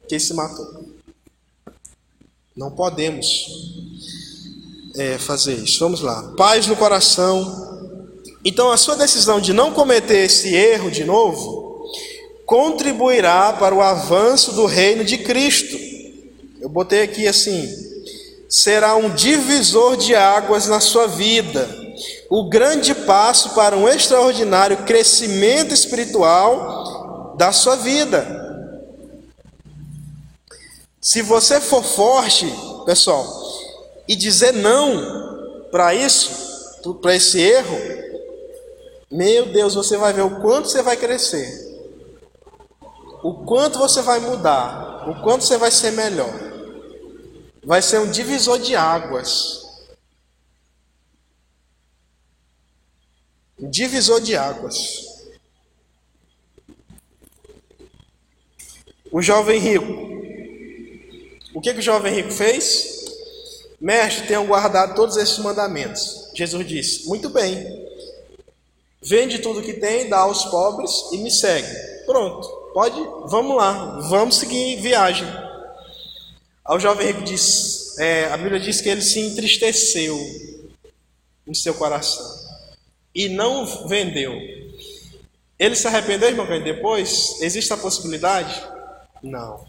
[0.08, 0.86] que ele se matou.
[2.56, 3.83] Não podemos
[4.96, 5.80] é, fazer isso.
[5.80, 6.34] Vamos lá.
[6.38, 7.92] Paz no coração.
[8.46, 11.64] Então, a sua decisão de não cometer esse erro de novo
[12.46, 15.78] contribuirá para o avanço do reino de Cristo.
[16.62, 17.68] Eu botei aqui assim:
[18.50, 21.68] será um divisor de águas na sua vida,
[22.30, 28.42] o grande passo para um extraordinário crescimento espiritual da sua vida.
[31.02, 32.46] Se você for forte,
[32.86, 33.43] pessoal,
[34.08, 37.78] e dizer não para isso, para esse erro,
[39.10, 41.48] meu Deus, você vai ver o quanto você vai crescer,
[43.24, 46.34] o quanto você vai mudar, o quanto você vai ser melhor.
[47.63, 49.86] Vai ser um divisor de águas.
[53.58, 55.06] Um divisor de águas.
[59.10, 59.94] O jovem rico.
[61.54, 63.03] O que, que o jovem rico fez?
[63.84, 66.32] Mestre, tenham guardado todos esses mandamentos.
[66.34, 67.84] Jesus disse: Muito bem.
[69.02, 71.67] Vende tudo que tem, dá aos pobres e me segue.
[72.06, 75.28] Pronto, pode, vamos lá, vamos seguir viagem.
[76.63, 80.17] Ao jovem rico diz, é, a Bíblia diz que ele se entristeceu
[81.46, 82.26] no seu coração
[83.13, 84.34] e não vendeu.
[85.60, 87.41] Ele se arrependeu, irmão, depois?
[87.41, 88.65] Existe a possibilidade?
[89.22, 89.67] Não,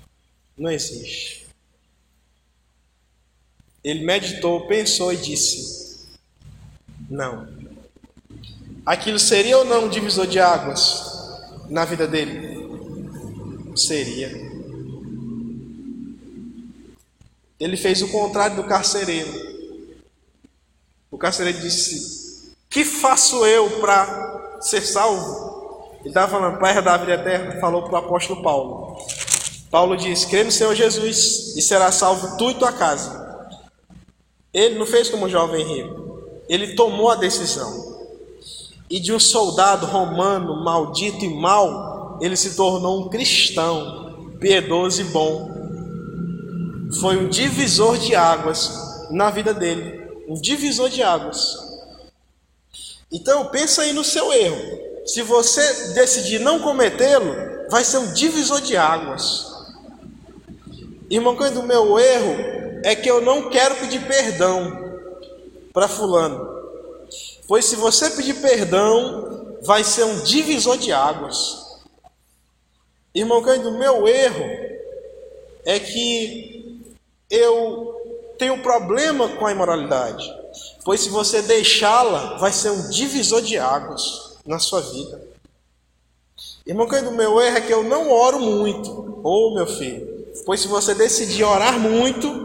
[0.57, 1.43] não existe.
[3.85, 6.07] Ele meditou, pensou e disse:
[7.11, 7.47] Não.
[8.87, 11.03] Aquilo seria ou não um divisor de águas
[11.68, 12.55] na vida dele?
[13.77, 14.33] Seria.
[17.61, 19.33] Ele fez o contrário do carcereiro.
[21.11, 25.55] O carcereiro disse: Que faço eu para ser salvo?
[26.01, 28.99] Ele estava falando, Pai da vida eterna, falou para o apóstolo Paulo.
[29.70, 33.24] Paulo diz: crê no Senhor Jesus e será salvo tu e tua casa.
[34.55, 37.93] Ele não fez como o jovem rico, ele tomou a decisão.
[38.88, 45.05] E de um soldado romano maldito e mau, ele se tornou um cristão, piedoso e
[45.05, 45.51] bom.
[47.01, 48.71] Foi um divisor de águas
[49.11, 51.57] na vida dele um divisor de águas.
[53.12, 55.05] Então, pensa aí no seu erro.
[55.07, 57.35] Se você decidir não cometê-lo,
[57.71, 59.53] vai ser um divisor de águas.
[61.11, 65.01] Irmão, quando o meu erro é que eu não quero pedir perdão
[65.73, 66.47] para fulano.
[67.49, 71.81] Pois se você pedir perdão, vai ser um divisor de águas.
[73.14, 74.44] Irmão, quando o meu erro
[75.64, 76.85] é que
[77.31, 80.31] eu tenho problema com a imoralidade.
[80.85, 85.27] Pois se você deixá-la, vai ser um divisor de águas na sua vida.
[86.66, 88.90] Irmão, quando o meu erro é que eu não oro muito.
[89.23, 92.43] Ô oh, meu filho, Pois se você decidir orar muito,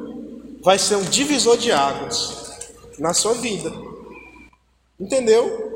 [0.62, 3.72] vai ser um divisor de águas na sua vida.
[5.00, 5.70] Entendeu?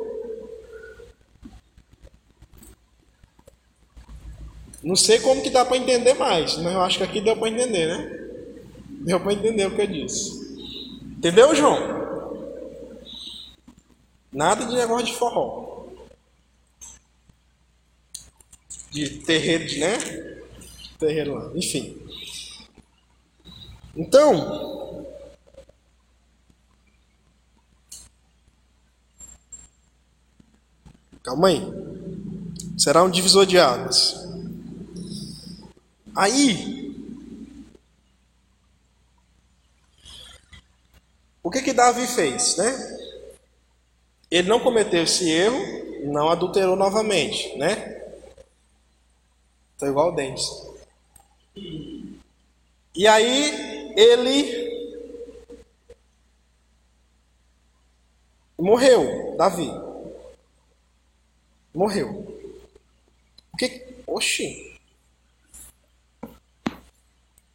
[4.83, 7.47] Não sei como que dá para entender mais, mas eu acho que aqui deu para
[7.47, 8.19] entender, né?
[9.05, 10.43] Deu para entender o que eu disse.
[11.17, 12.03] Entendeu, João?
[14.31, 15.85] Nada de negócio de forró.
[18.91, 19.97] De terreiro, né?
[20.99, 21.51] Terreiro lá.
[21.55, 21.97] Enfim.
[23.95, 25.05] Então,
[31.21, 31.61] calma aí.
[32.77, 34.15] Será um divisor de águas.
[36.15, 36.83] Aí,
[41.43, 42.97] o que que Davi fez, né?
[44.29, 48.01] Ele não cometeu esse erro, não adulterou novamente, né?
[49.73, 50.45] Estou igual o Dentes.
[52.95, 54.73] E aí ele
[58.57, 59.71] morreu, Davi.
[61.73, 62.39] Morreu.
[63.51, 63.85] O que?
[64.05, 64.79] Oxi.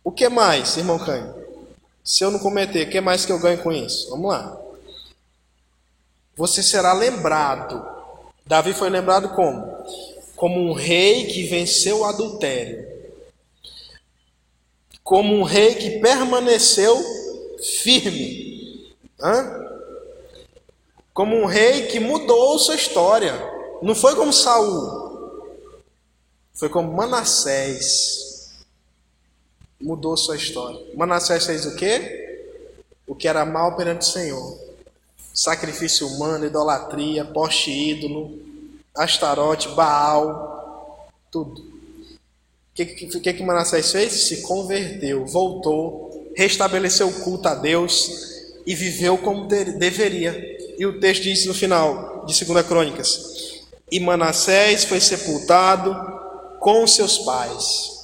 [0.03, 1.35] O que mais, irmão Caio?
[2.03, 4.11] Se eu não cometer, o que mais que eu ganho com isso?
[4.11, 4.59] Vamos lá.
[6.35, 7.87] Você será lembrado.
[8.47, 9.67] Davi foi lembrado como?
[10.35, 12.98] Como um rei que venceu o adultério
[15.09, 17.03] como um rei que permaneceu
[17.83, 18.93] firme.
[19.19, 19.67] Hã?
[21.15, 23.35] como um rei que mudou sua história.
[23.83, 25.43] Não foi como Saul,
[26.55, 28.53] foi como Manassés.
[29.81, 30.79] Mudou sua história.
[30.95, 32.55] Manassés fez o quê?
[33.05, 34.59] O que era mal perante o Senhor.
[35.35, 38.39] Sacrifício humano, idolatria, poste ídolo,
[38.95, 41.68] Astarote, Baal, tudo.
[42.79, 44.13] Que, que, que Manassés fez?
[44.29, 48.09] Se converteu, voltou, restabeleceu o culto a Deus
[48.65, 50.57] e viveu como deveria.
[50.79, 55.93] E o texto diz no final de 2 Crônicas: E Manassés foi sepultado
[56.61, 57.99] com seus pais.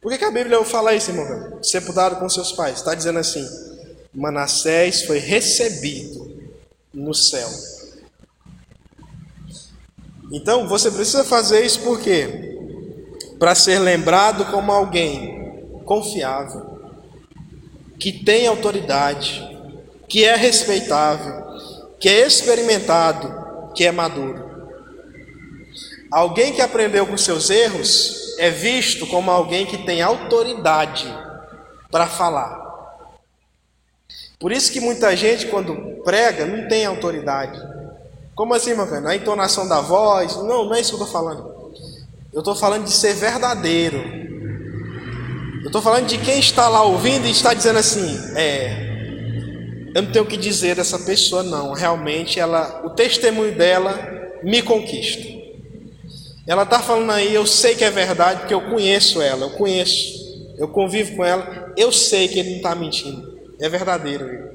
[0.00, 1.62] Por que, que a Bíblia fala isso, irmão?
[1.62, 2.78] Sepultado com seus pais.
[2.78, 3.46] Está dizendo assim:
[4.12, 6.50] Manassés foi recebido
[6.92, 7.48] no céu.
[10.32, 12.50] Então você precisa fazer isso por quê?
[13.40, 16.78] Para ser lembrado como alguém confiável,
[17.98, 19.42] que tem autoridade,
[20.06, 21.42] que é respeitável,
[21.98, 24.44] que é experimentado, que é maduro.
[26.12, 31.06] Alguém que aprendeu com seus erros é visto como alguém que tem autoridade
[31.90, 32.60] para falar.
[34.38, 37.58] Por isso que muita gente, quando prega, não tem autoridade.
[38.34, 39.08] Como assim, meu filho?
[39.08, 40.36] A entonação da voz?
[40.36, 41.59] Não, não é isso que eu estou falando.
[42.32, 43.98] Eu estou falando de ser verdadeiro.
[45.62, 48.90] Eu estou falando de quem está lá ouvindo e está dizendo assim: é,
[49.94, 51.72] eu não tenho o que dizer dessa pessoa, não.
[51.72, 53.98] Realmente, ela, o testemunho dela
[54.42, 55.28] me conquista.
[56.46, 60.54] Ela está falando aí, eu sei que é verdade, porque eu conheço ela, eu conheço,
[60.58, 64.50] eu convivo com ela, eu sei que ele não está mentindo, é verdadeiro.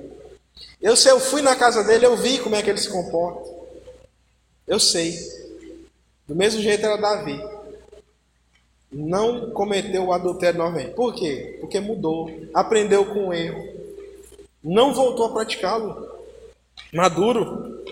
[0.81, 3.49] Eu sei, eu fui na casa dele, eu vi como é que ele se comporta.
[4.67, 5.17] Eu sei.
[6.27, 7.54] Do mesmo jeito era Davi.
[8.91, 10.91] Não cometeu o adultério novamente.
[10.91, 11.57] Por quê?
[11.59, 12.29] Porque mudou.
[12.53, 13.63] Aprendeu com o erro.
[14.63, 16.09] Não voltou a praticá-lo.
[16.93, 17.83] Maduro.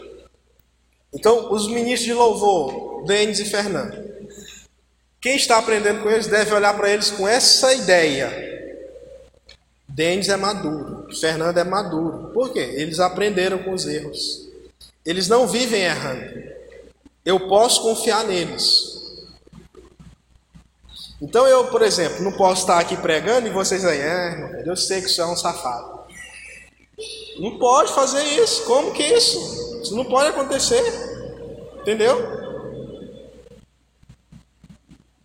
[1.13, 4.11] Então, os ministros de louvor, Denis e Fernando.
[5.21, 8.51] Quem está aprendendo com eles deve olhar para eles com essa ideia.
[9.87, 12.31] Denis é maduro, Fernando é maduro.
[12.33, 12.73] Por quê?
[12.75, 14.49] Eles aprenderam com os erros.
[15.05, 16.53] Eles não vivem errando
[17.25, 18.92] eu posso confiar neles.
[21.24, 24.99] Então eu, por exemplo, não posso estar aqui pregando e vocês aí, é, eu sei
[24.99, 26.03] que isso é um safado.
[27.39, 28.65] Não pode fazer isso.
[28.65, 29.82] Como que isso?
[29.82, 30.84] Isso não pode acontecer.
[31.80, 32.17] Entendeu?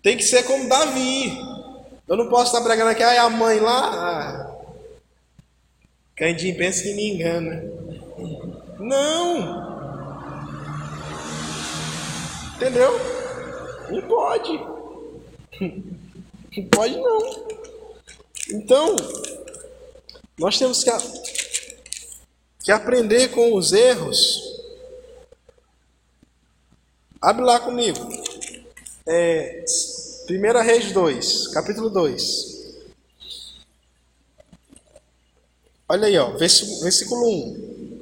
[0.01, 1.36] Tem que ser como Davi.
[2.07, 3.90] Eu não posso estar pregando aqui, aí a mãe lá.
[3.92, 4.57] Ah,
[6.16, 7.61] Candinho pensa que me engana.
[8.78, 9.68] Não!
[12.55, 12.92] Entendeu?
[13.90, 14.78] Não pode.
[15.61, 17.48] Não pode não.
[18.50, 18.96] Então,
[20.38, 20.90] nós temos que,
[22.64, 24.40] que aprender com os erros.
[27.20, 27.98] Abre lá comigo.
[29.06, 29.64] É,
[30.30, 32.59] 1 Reis 2, capítulo 2.
[35.88, 38.00] Olha aí, ó, versículo 1.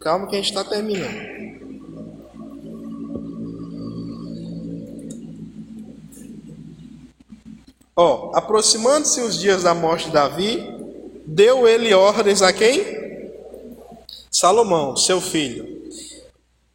[0.00, 1.43] Calma que a gente está terminando.
[7.96, 10.66] Ó, aproximando-se os dias da morte de Davi,
[11.26, 13.04] deu ele ordens a quem?
[14.30, 15.90] Salomão, seu filho,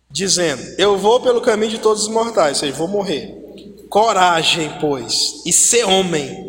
[0.10, 3.36] dizendo: Eu vou pelo caminho de todos os mortais, ou seja, vou morrer.
[3.90, 6.48] Coragem, pois, e ser homem.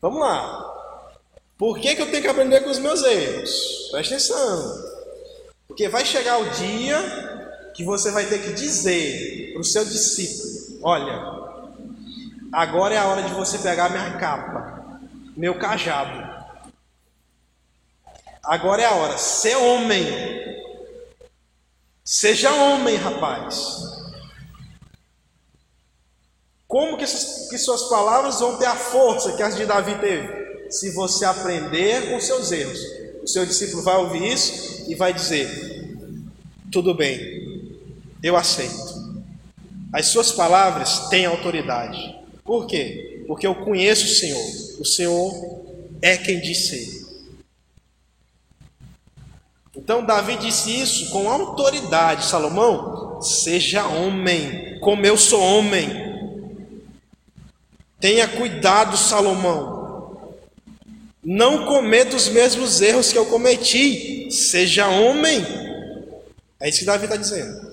[0.00, 0.66] Vamos lá.
[1.58, 3.88] Por que, que eu tenho que aprender com os meus erros?
[3.90, 4.90] Presta atenção.
[5.68, 10.78] Porque vai chegar o dia que você vai ter que dizer para o seu discípulo:
[10.82, 11.39] Olha,
[12.52, 15.00] Agora é a hora de você pegar minha capa,
[15.36, 16.28] meu cajado.
[18.42, 19.16] Agora é a hora.
[19.18, 20.06] Ser homem.
[22.04, 24.00] Seja homem, rapaz.
[26.66, 30.70] Como que, essas, que suas palavras vão ter a força que as de Davi teve?
[30.70, 32.80] Se você aprender com seus erros.
[33.22, 35.94] O seu discípulo vai ouvir isso e vai dizer:
[36.72, 37.20] Tudo bem,
[38.22, 38.98] eu aceito.
[39.92, 42.19] As suas palavras têm autoridade.
[42.50, 43.22] Por quê?
[43.28, 44.80] Porque eu conheço o Senhor.
[44.80, 45.62] O Senhor
[46.02, 47.06] é quem disse.
[49.76, 52.24] Então Davi disse isso com autoridade.
[52.24, 55.90] Salomão, seja homem, como eu sou homem.
[58.00, 60.34] Tenha cuidado, Salomão.
[61.22, 64.28] Não cometa os mesmos erros que eu cometi.
[64.32, 65.46] Seja homem.
[66.58, 67.69] É isso que Davi está dizendo.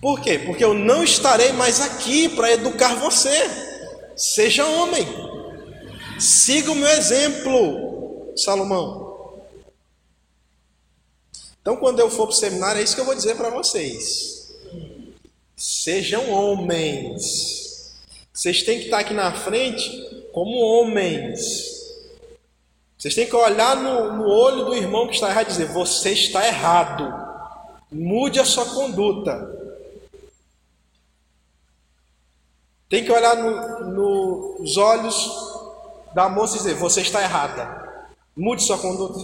[0.00, 0.38] Por quê?
[0.38, 3.50] Porque eu não estarei mais aqui para educar você.
[4.16, 5.06] Seja homem.
[6.18, 8.32] Siga o meu exemplo.
[8.36, 9.08] Salomão.
[11.60, 14.54] Então, quando eu for para o seminário, é isso que eu vou dizer para vocês.
[15.56, 17.92] Sejam homens.
[18.32, 19.90] Vocês têm que estar aqui na frente
[20.32, 21.76] como homens.
[22.96, 26.12] Vocês têm que olhar no, no olho do irmão que está errado e dizer: Você
[26.12, 27.12] está errado.
[27.90, 29.57] Mude a sua conduta.
[32.88, 35.30] Tem que olhar no, nos olhos
[36.14, 37.86] da moça e dizer: Você está errada.
[38.36, 39.18] Mude sua conduta.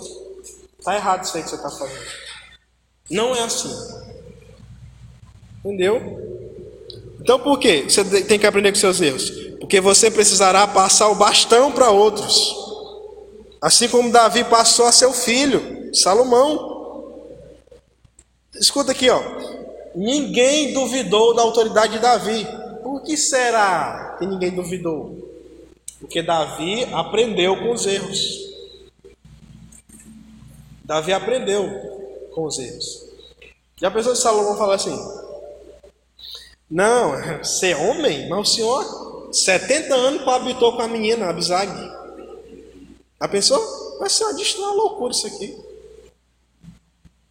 [0.78, 2.04] Está errado isso aí que você está fazendo.
[3.10, 3.70] Não é assim.
[5.64, 6.00] Entendeu?
[7.20, 7.84] Então por quê?
[7.88, 9.30] Você tem que aprender com seus erros.
[9.58, 12.54] Porque você precisará passar o bastão para outros.
[13.62, 17.24] Assim como Davi passou a seu filho, Salomão.
[18.54, 19.22] Escuta aqui, ó.
[19.94, 22.46] Ninguém duvidou da autoridade de Davi.
[22.85, 25.26] Por que será que ninguém duvidou?
[25.99, 28.20] Porque Davi aprendeu com os erros.
[30.85, 31.66] Davi aprendeu
[32.35, 33.07] com os erros.
[33.80, 34.95] Já pensou se Salomão falar assim?
[36.70, 38.28] Não, ser homem?
[38.28, 41.72] Mas o senhor, 70 anos, habitou com a menina, Abisag.
[43.18, 45.59] A pessoa vai ser uma, uma loucura isso aqui.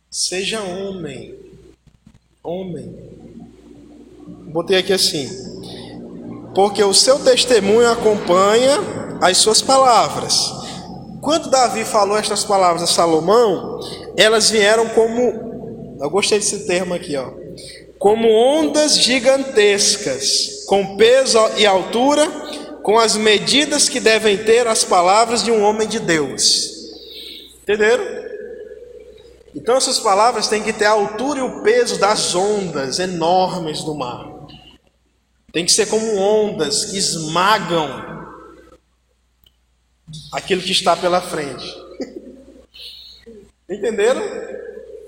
[0.10, 1.38] Seja homem.
[2.42, 3.14] Homem.
[4.54, 5.28] Botei aqui assim.
[6.54, 8.80] Porque o seu testemunho acompanha
[9.20, 10.40] as suas palavras.
[11.22, 13.80] Quando Davi falou estas palavras a Salomão,
[14.16, 15.98] elas vieram como.
[16.00, 17.32] Eu gostei desse termo aqui, ó.
[17.98, 22.28] Como ondas gigantescas, com peso e altura
[22.84, 26.70] com as medidas que devem ter as palavras de um homem de Deus.
[27.64, 28.04] Entenderam?
[29.56, 33.96] Então essas palavras têm que ter a altura e o peso das ondas enormes do
[33.96, 34.33] mar.
[35.54, 37.88] Tem que ser como ondas que esmagam
[40.32, 41.64] aquilo que está pela frente.
[43.70, 44.24] Entenderam?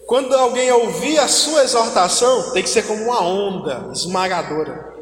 [0.05, 4.93] Quando alguém ouvir a sua exortação, tem que ser como uma onda esmagadora.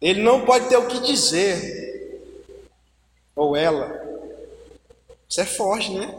[0.00, 2.22] Ele não pode ter o que dizer.
[3.34, 4.00] Ou ela.
[5.28, 6.14] Isso é forte, né?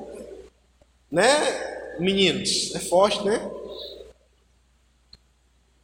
[1.10, 2.76] Né, meninos?
[2.76, 3.40] É forte, né?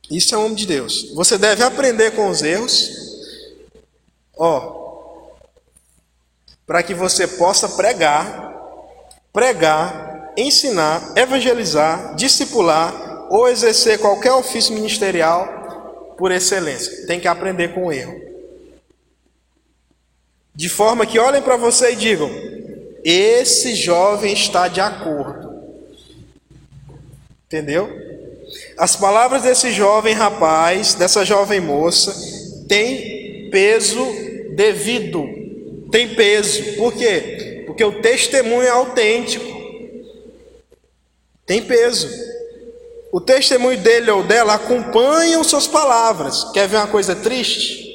[0.09, 1.11] Isso é homem de Deus.
[1.13, 2.89] Você deve aprender com os erros.
[4.37, 4.83] Ó.
[6.65, 8.53] Para que você possa pregar,
[9.31, 17.05] pregar, ensinar, evangelizar, discipular ou exercer qualquer ofício ministerial por excelência.
[17.07, 18.19] Tem que aprender com o erro.
[20.53, 22.29] De forma que olhem para você e digam:
[23.03, 25.53] esse jovem está de acordo.
[27.45, 28.04] Entendeu?
[28.77, 32.13] As palavras desse jovem rapaz, dessa jovem moça,
[32.67, 34.05] têm peso
[34.55, 35.23] devido.
[35.91, 36.75] Tem peso.
[36.75, 37.63] Por quê?
[37.65, 39.45] Porque o testemunho é autêntico.
[41.45, 42.09] Tem peso.
[43.11, 46.51] O testemunho dele ou dela acompanha suas palavras.
[46.51, 47.85] Quer ver uma coisa triste?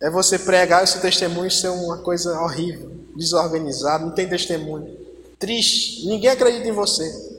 [0.00, 4.96] É você pregar e seu testemunho ser uma coisa horrível, desorganizado, não tem testemunho.
[5.38, 7.31] Triste, ninguém acredita em você.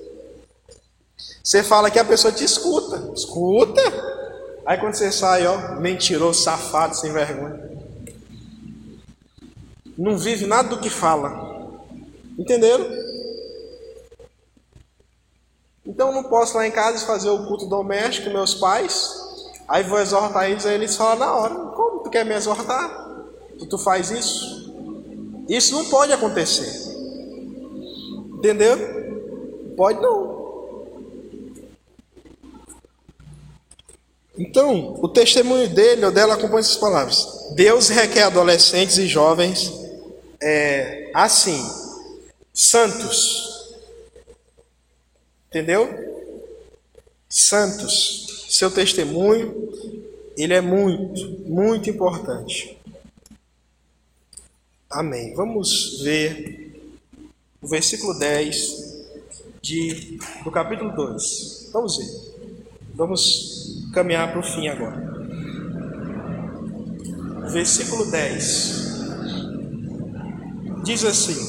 [1.44, 3.82] Você fala que a pessoa te escuta, escuta.
[4.66, 7.70] Aí quando você sai, ó, mentiroso, safado, sem vergonha.
[9.98, 11.78] Não vive nada do que fala.
[12.40, 12.86] Entenderam?
[15.86, 19.12] Então eu não posso lá em casa fazer o culto doméstico com meus pais.
[19.68, 23.26] Aí vou exortar eles, aí eles falam na hora: Como tu quer me exortar?
[23.60, 24.74] Que tu faz isso?
[25.50, 26.72] Isso não pode acontecer.
[28.38, 28.78] Entendeu?
[29.76, 30.43] Pode não.
[34.38, 37.28] Então, o testemunho dele ou dela acompanha essas palavras.
[37.56, 39.72] Deus requer adolescentes e jovens
[40.42, 41.62] é, assim,
[42.54, 43.54] santos,
[45.54, 45.88] Entendeu?
[47.30, 49.72] Santos, seu testemunho,
[50.36, 52.76] ele é muito, muito importante.
[54.90, 55.36] Amém.
[55.36, 56.82] Vamos ver
[57.62, 59.06] o versículo 10
[59.62, 61.70] de, do capítulo 2.
[61.72, 62.10] Vamos ver.
[62.96, 63.63] Vamos
[63.94, 65.02] caminhar para o fim agora.
[67.52, 68.84] Versículo 10
[70.84, 71.40] diz assim: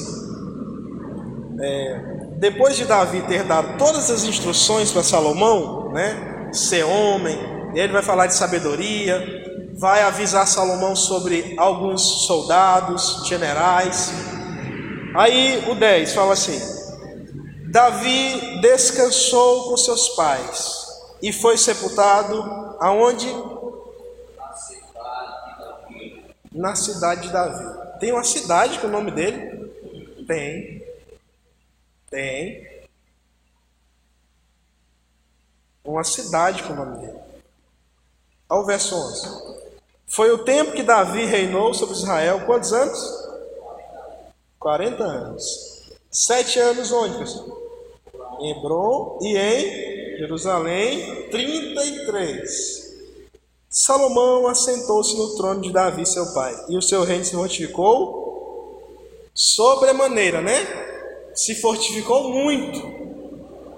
[1.59, 7.37] é, depois de Davi ter dado todas as instruções para Salomão, né, ser homem,
[7.73, 9.43] ele vai falar de sabedoria,
[9.77, 14.13] vai avisar Salomão sobre alguns soldados, generais.
[15.15, 16.59] Aí o 10 fala assim:
[17.71, 20.84] Davi descansou com seus pais
[21.25, 22.35] e foi sepultado
[22.79, 23.25] aonde?
[26.51, 27.99] Na cidade de Davi.
[27.99, 30.23] Tem uma cidade com o nome dele?
[30.27, 30.85] Tem.
[32.11, 32.85] Tem.
[35.83, 37.19] Uma cidade com o nome dele.
[38.47, 39.65] Olha o verso 11.
[40.05, 42.45] Foi o tempo que Davi reinou sobre Israel.
[42.45, 42.99] Quantos anos?
[44.59, 45.89] 40 anos.
[46.11, 47.64] Sete anos onde, pessoal?
[48.39, 52.85] Em Hebron e em Jerusalém, 33.
[53.69, 58.25] Salomão assentou-se no trono de Davi, seu pai, e o seu reino se fortificou
[59.33, 60.65] sobremaneira, né?
[61.33, 62.79] Se fortificou muito.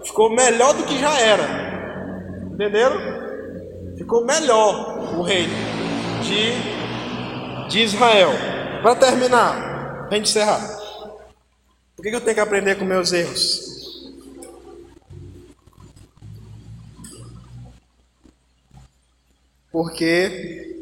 [0.06, 1.44] Ficou melhor do que já era.
[2.54, 2.98] Entenderam?
[3.98, 5.54] Ficou melhor o reino
[6.22, 8.30] de, de Israel.
[8.84, 10.78] Para terminar, para encerrar.
[11.96, 13.67] Por que eu tenho que aprender com meus erros?
[19.78, 20.76] Porque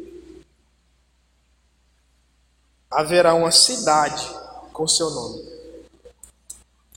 [2.90, 4.26] haverá uma cidade
[4.72, 5.44] com seu nome.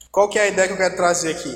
[0.09, 1.53] Qual que é a ideia que eu quero trazer aqui?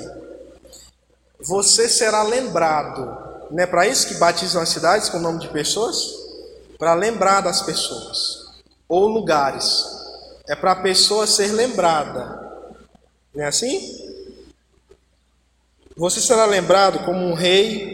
[1.40, 3.48] Você será lembrado.
[3.50, 6.12] Não é para isso que batizam as cidades com o nome de pessoas?
[6.78, 8.62] Para lembrar das pessoas.
[8.86, 9.82] Ou lugares.
[10.46, 12.68] É para a pessoa ser lembrada.
[13.34, 13.80] Não é assim?
[15.96, 17.93] Você será lembrado como um rei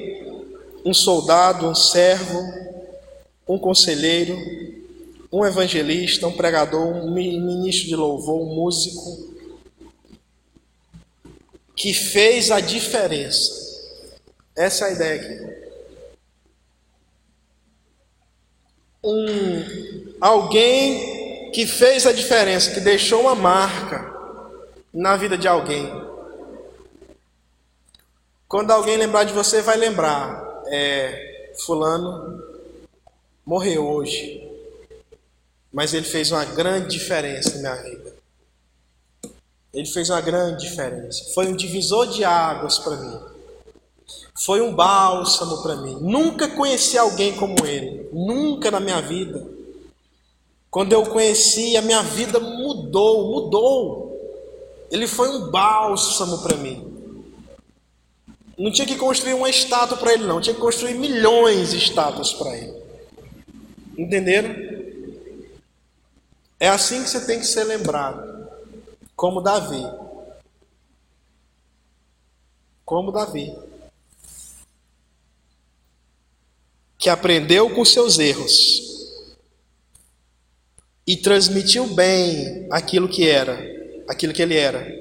[0.85, 2.41] um soldado, um servo,
[3.47, 4.37] um conselheiro,
[5.33, 9.31] um evangelista, um pregador, um ministro de louvor, um músico,
[11.77, 13.71] que fez a diferença.
[14.57, 15.61] Essa é a ideia aqui.
[19.03, 24.15] Um alguém que fez a diferença, que deixou uma marca
[24.93, 25.91] na vida de alguém.
[28.47, 32.43] Quando alguém lembrar de você, vai lembrar é, fulano
[33.45, 34.49] morreu hoje,
[35.73, 38.15] mas ele fez uma grande diferença na minha vida.
[39.73, 41.33] Ele fez uma grande diferença.
[41.35, 43.21] Foi um divisor de águas para mim.
[44.45, 45.97] Foi um bálsamo para mim.
[46.01, 48.09] Nunca conheci alguém como ele.
[48.13, 49.47] Nunca na minha vida.
[50.71, 54.11] Quando eu conheci, a minha vida mudou, mudou.
[54.91, 56.90] Ele foi um bálsamo para mim.
[58.61, 60.39] Não tinha que construir uma estátua para ele, não.
[60.39, 62.75] Tinha que construir milhões de estátuas para ele.
[63.97, 64.55] Entenderam?
[66.59, 68.51] É assim que você tem que ser lembrado.
[69.17, 69.83] Como Davi.
[72.85, 73.51] Como Davi.
[76.99, 78.53] Que aprendeu com seus erros.
[81.07, 83.59] E transmitiu bem aquilo que era.
[84.07, 85.00] Aquilo que ele era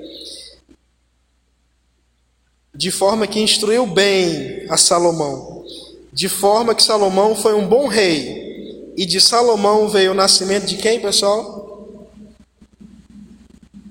[2.80, 5.66] de forma que instruiu bem a Salomão,
[6.14, 10.78] de forma que Salomão foi um bom rei, e de Salomão veio o nascimento de
[10.78, 11.90] quem, pessoal?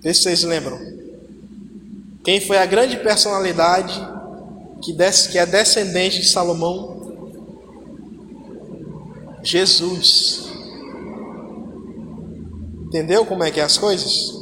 [0.01, 0.81] Vê se vocês lembram.
[2.25, 3.93] Quem foi a grande personalidade
[4.81, 7.13] que, que é descendente de Salomão?
[9.43, 10.49] Jesus.
[12.87, 14.33] Entendeu como é que é as coisas?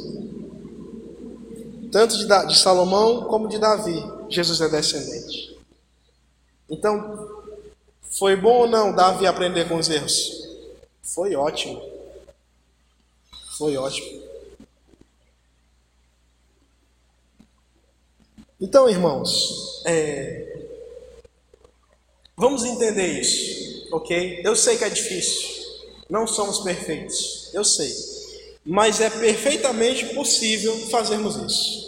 [1.91, 4.16] Tanto de, de Salomão como de Davi.
[4.29, 5.57] Jesus é descendente.
[6.69, 7.43] Então,
[8.17, 10.47] foi bom ou não Davi aprender com os erros?
[11.01, 11.81] Foi ótimo.
[13.57, 14.27] Foi ótimo.
[18.59, 20.65] Então, irmãos, é...
[22.35, 24.41] vamos entender isso, ok?
[24.43, 25.47] Eu sei que é difícil,
[26.09, 27.93] não somos perfeitos, eu sei,
[28.65, 31.86] mas é perfeitamente possível fazermos isso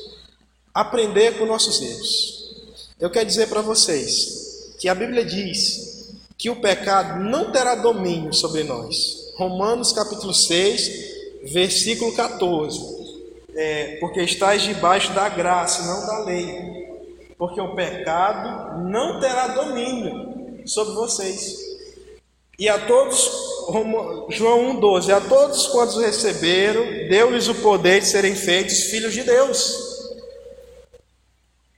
[0.79, 2.55] aprender com nossos erros.
[2.97, 8.33] Eu quero dizer para vocês que a Bíblia diz que o pecado não terá domínio
[8.33, 9.33] sobre nós.
[9.35, 12.79] Romanos capítulo 6, versículo 14.
[13.55, 16.47] É, porque estáis debaixo da graça, não da lei.
[17.37, 21.57] Porque o pecado não terá domínio sobre vocês.
[22.57, 23.29] E a todos,
[24.29, 29.88] João 1,12, a todos quantos receberam, deu-lhes o poder de serem feitos filhos de Deus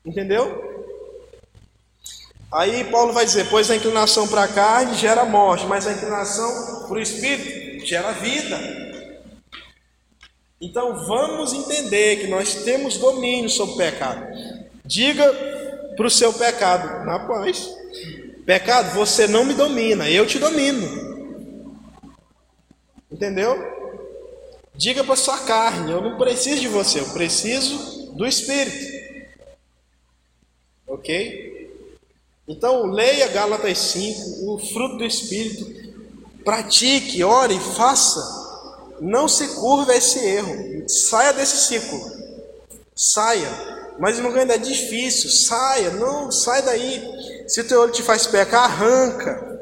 [0.05, 0.71] Entendeu?
[2.51, 6.87] Aí Paulo vai dizer: Pois a inclinação para a carne gera morte, mas a inclinação
[6.87, 8.59] para o espírito gera vida.
[10.59, 14.27] Então vamos entender que nós temos domínio sobre o pecado.
[14.85, 15.31] Diga
[15.95, 17.69] para o seu pecado, na paz:
[18.45, 21.09] Pecado, você não me domina, eu te domino.
[23.09, 23.55] Entendeu?
[24.75, 29.00] Diga para sua carne: Eu não preciso de você, eu preciso do espírito.
[31.01, 31.51] Ok?
[32.47, 35.65] Então, leia Gálatas 5, o fruto do Espírito,
[36.45, 38.21] pratique, ore, faça.
[39.01, 40.87] não se curva a esse erro.
[40.87, 41.99] Saia desse ciclo.
[42.95, 43.49] Saia.
[43.97, 45.29] Mas não ainda é difícil.
[45.29, 45.89] Saia.
[45.91, 47.01] Não, sai daí.
[47.47, 49.59] Se o teu olho te faz pecar, arranca.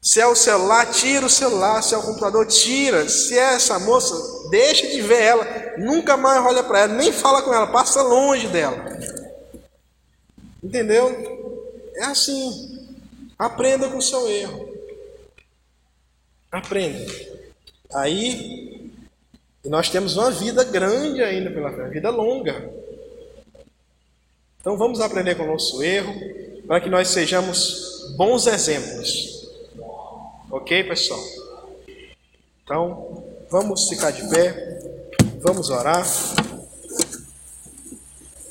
[0.00, 1.82] Se é o celular, tira o celular.
[1.82, 3.08] Se é o computador, tira.
[3.08, 4.14] Se é essa moça,
[4.50, 5.46] deixa de ver ela.
[5.78, 6.94] Nunca mais olha para ela.
[6.94, 7.66] Nem fala com ela.
[7.66, 8.76] Passa longe dela.
[10.62, 11.90] Entendeu?
[11.96, 12.86] É assim.
[13.38, 14.68] Aprenda com o seu erro.
[16.50, 17.12] Aprenda.
[17.94, 18.92] Aí
[19.64, 22.70] nós temos uma vida grande ainda pela frente, vida longa.
[24.60, 26.14] Então vamos aprender com o nosso erro,
[26.66, 29.50] para que nós sejamos bons exemplos.
[30.50, 31.20] Ok, pessoal?
[32.62, 34.80] Então, vamos ficar de pé,
[35.40, 36.06] vamos orar.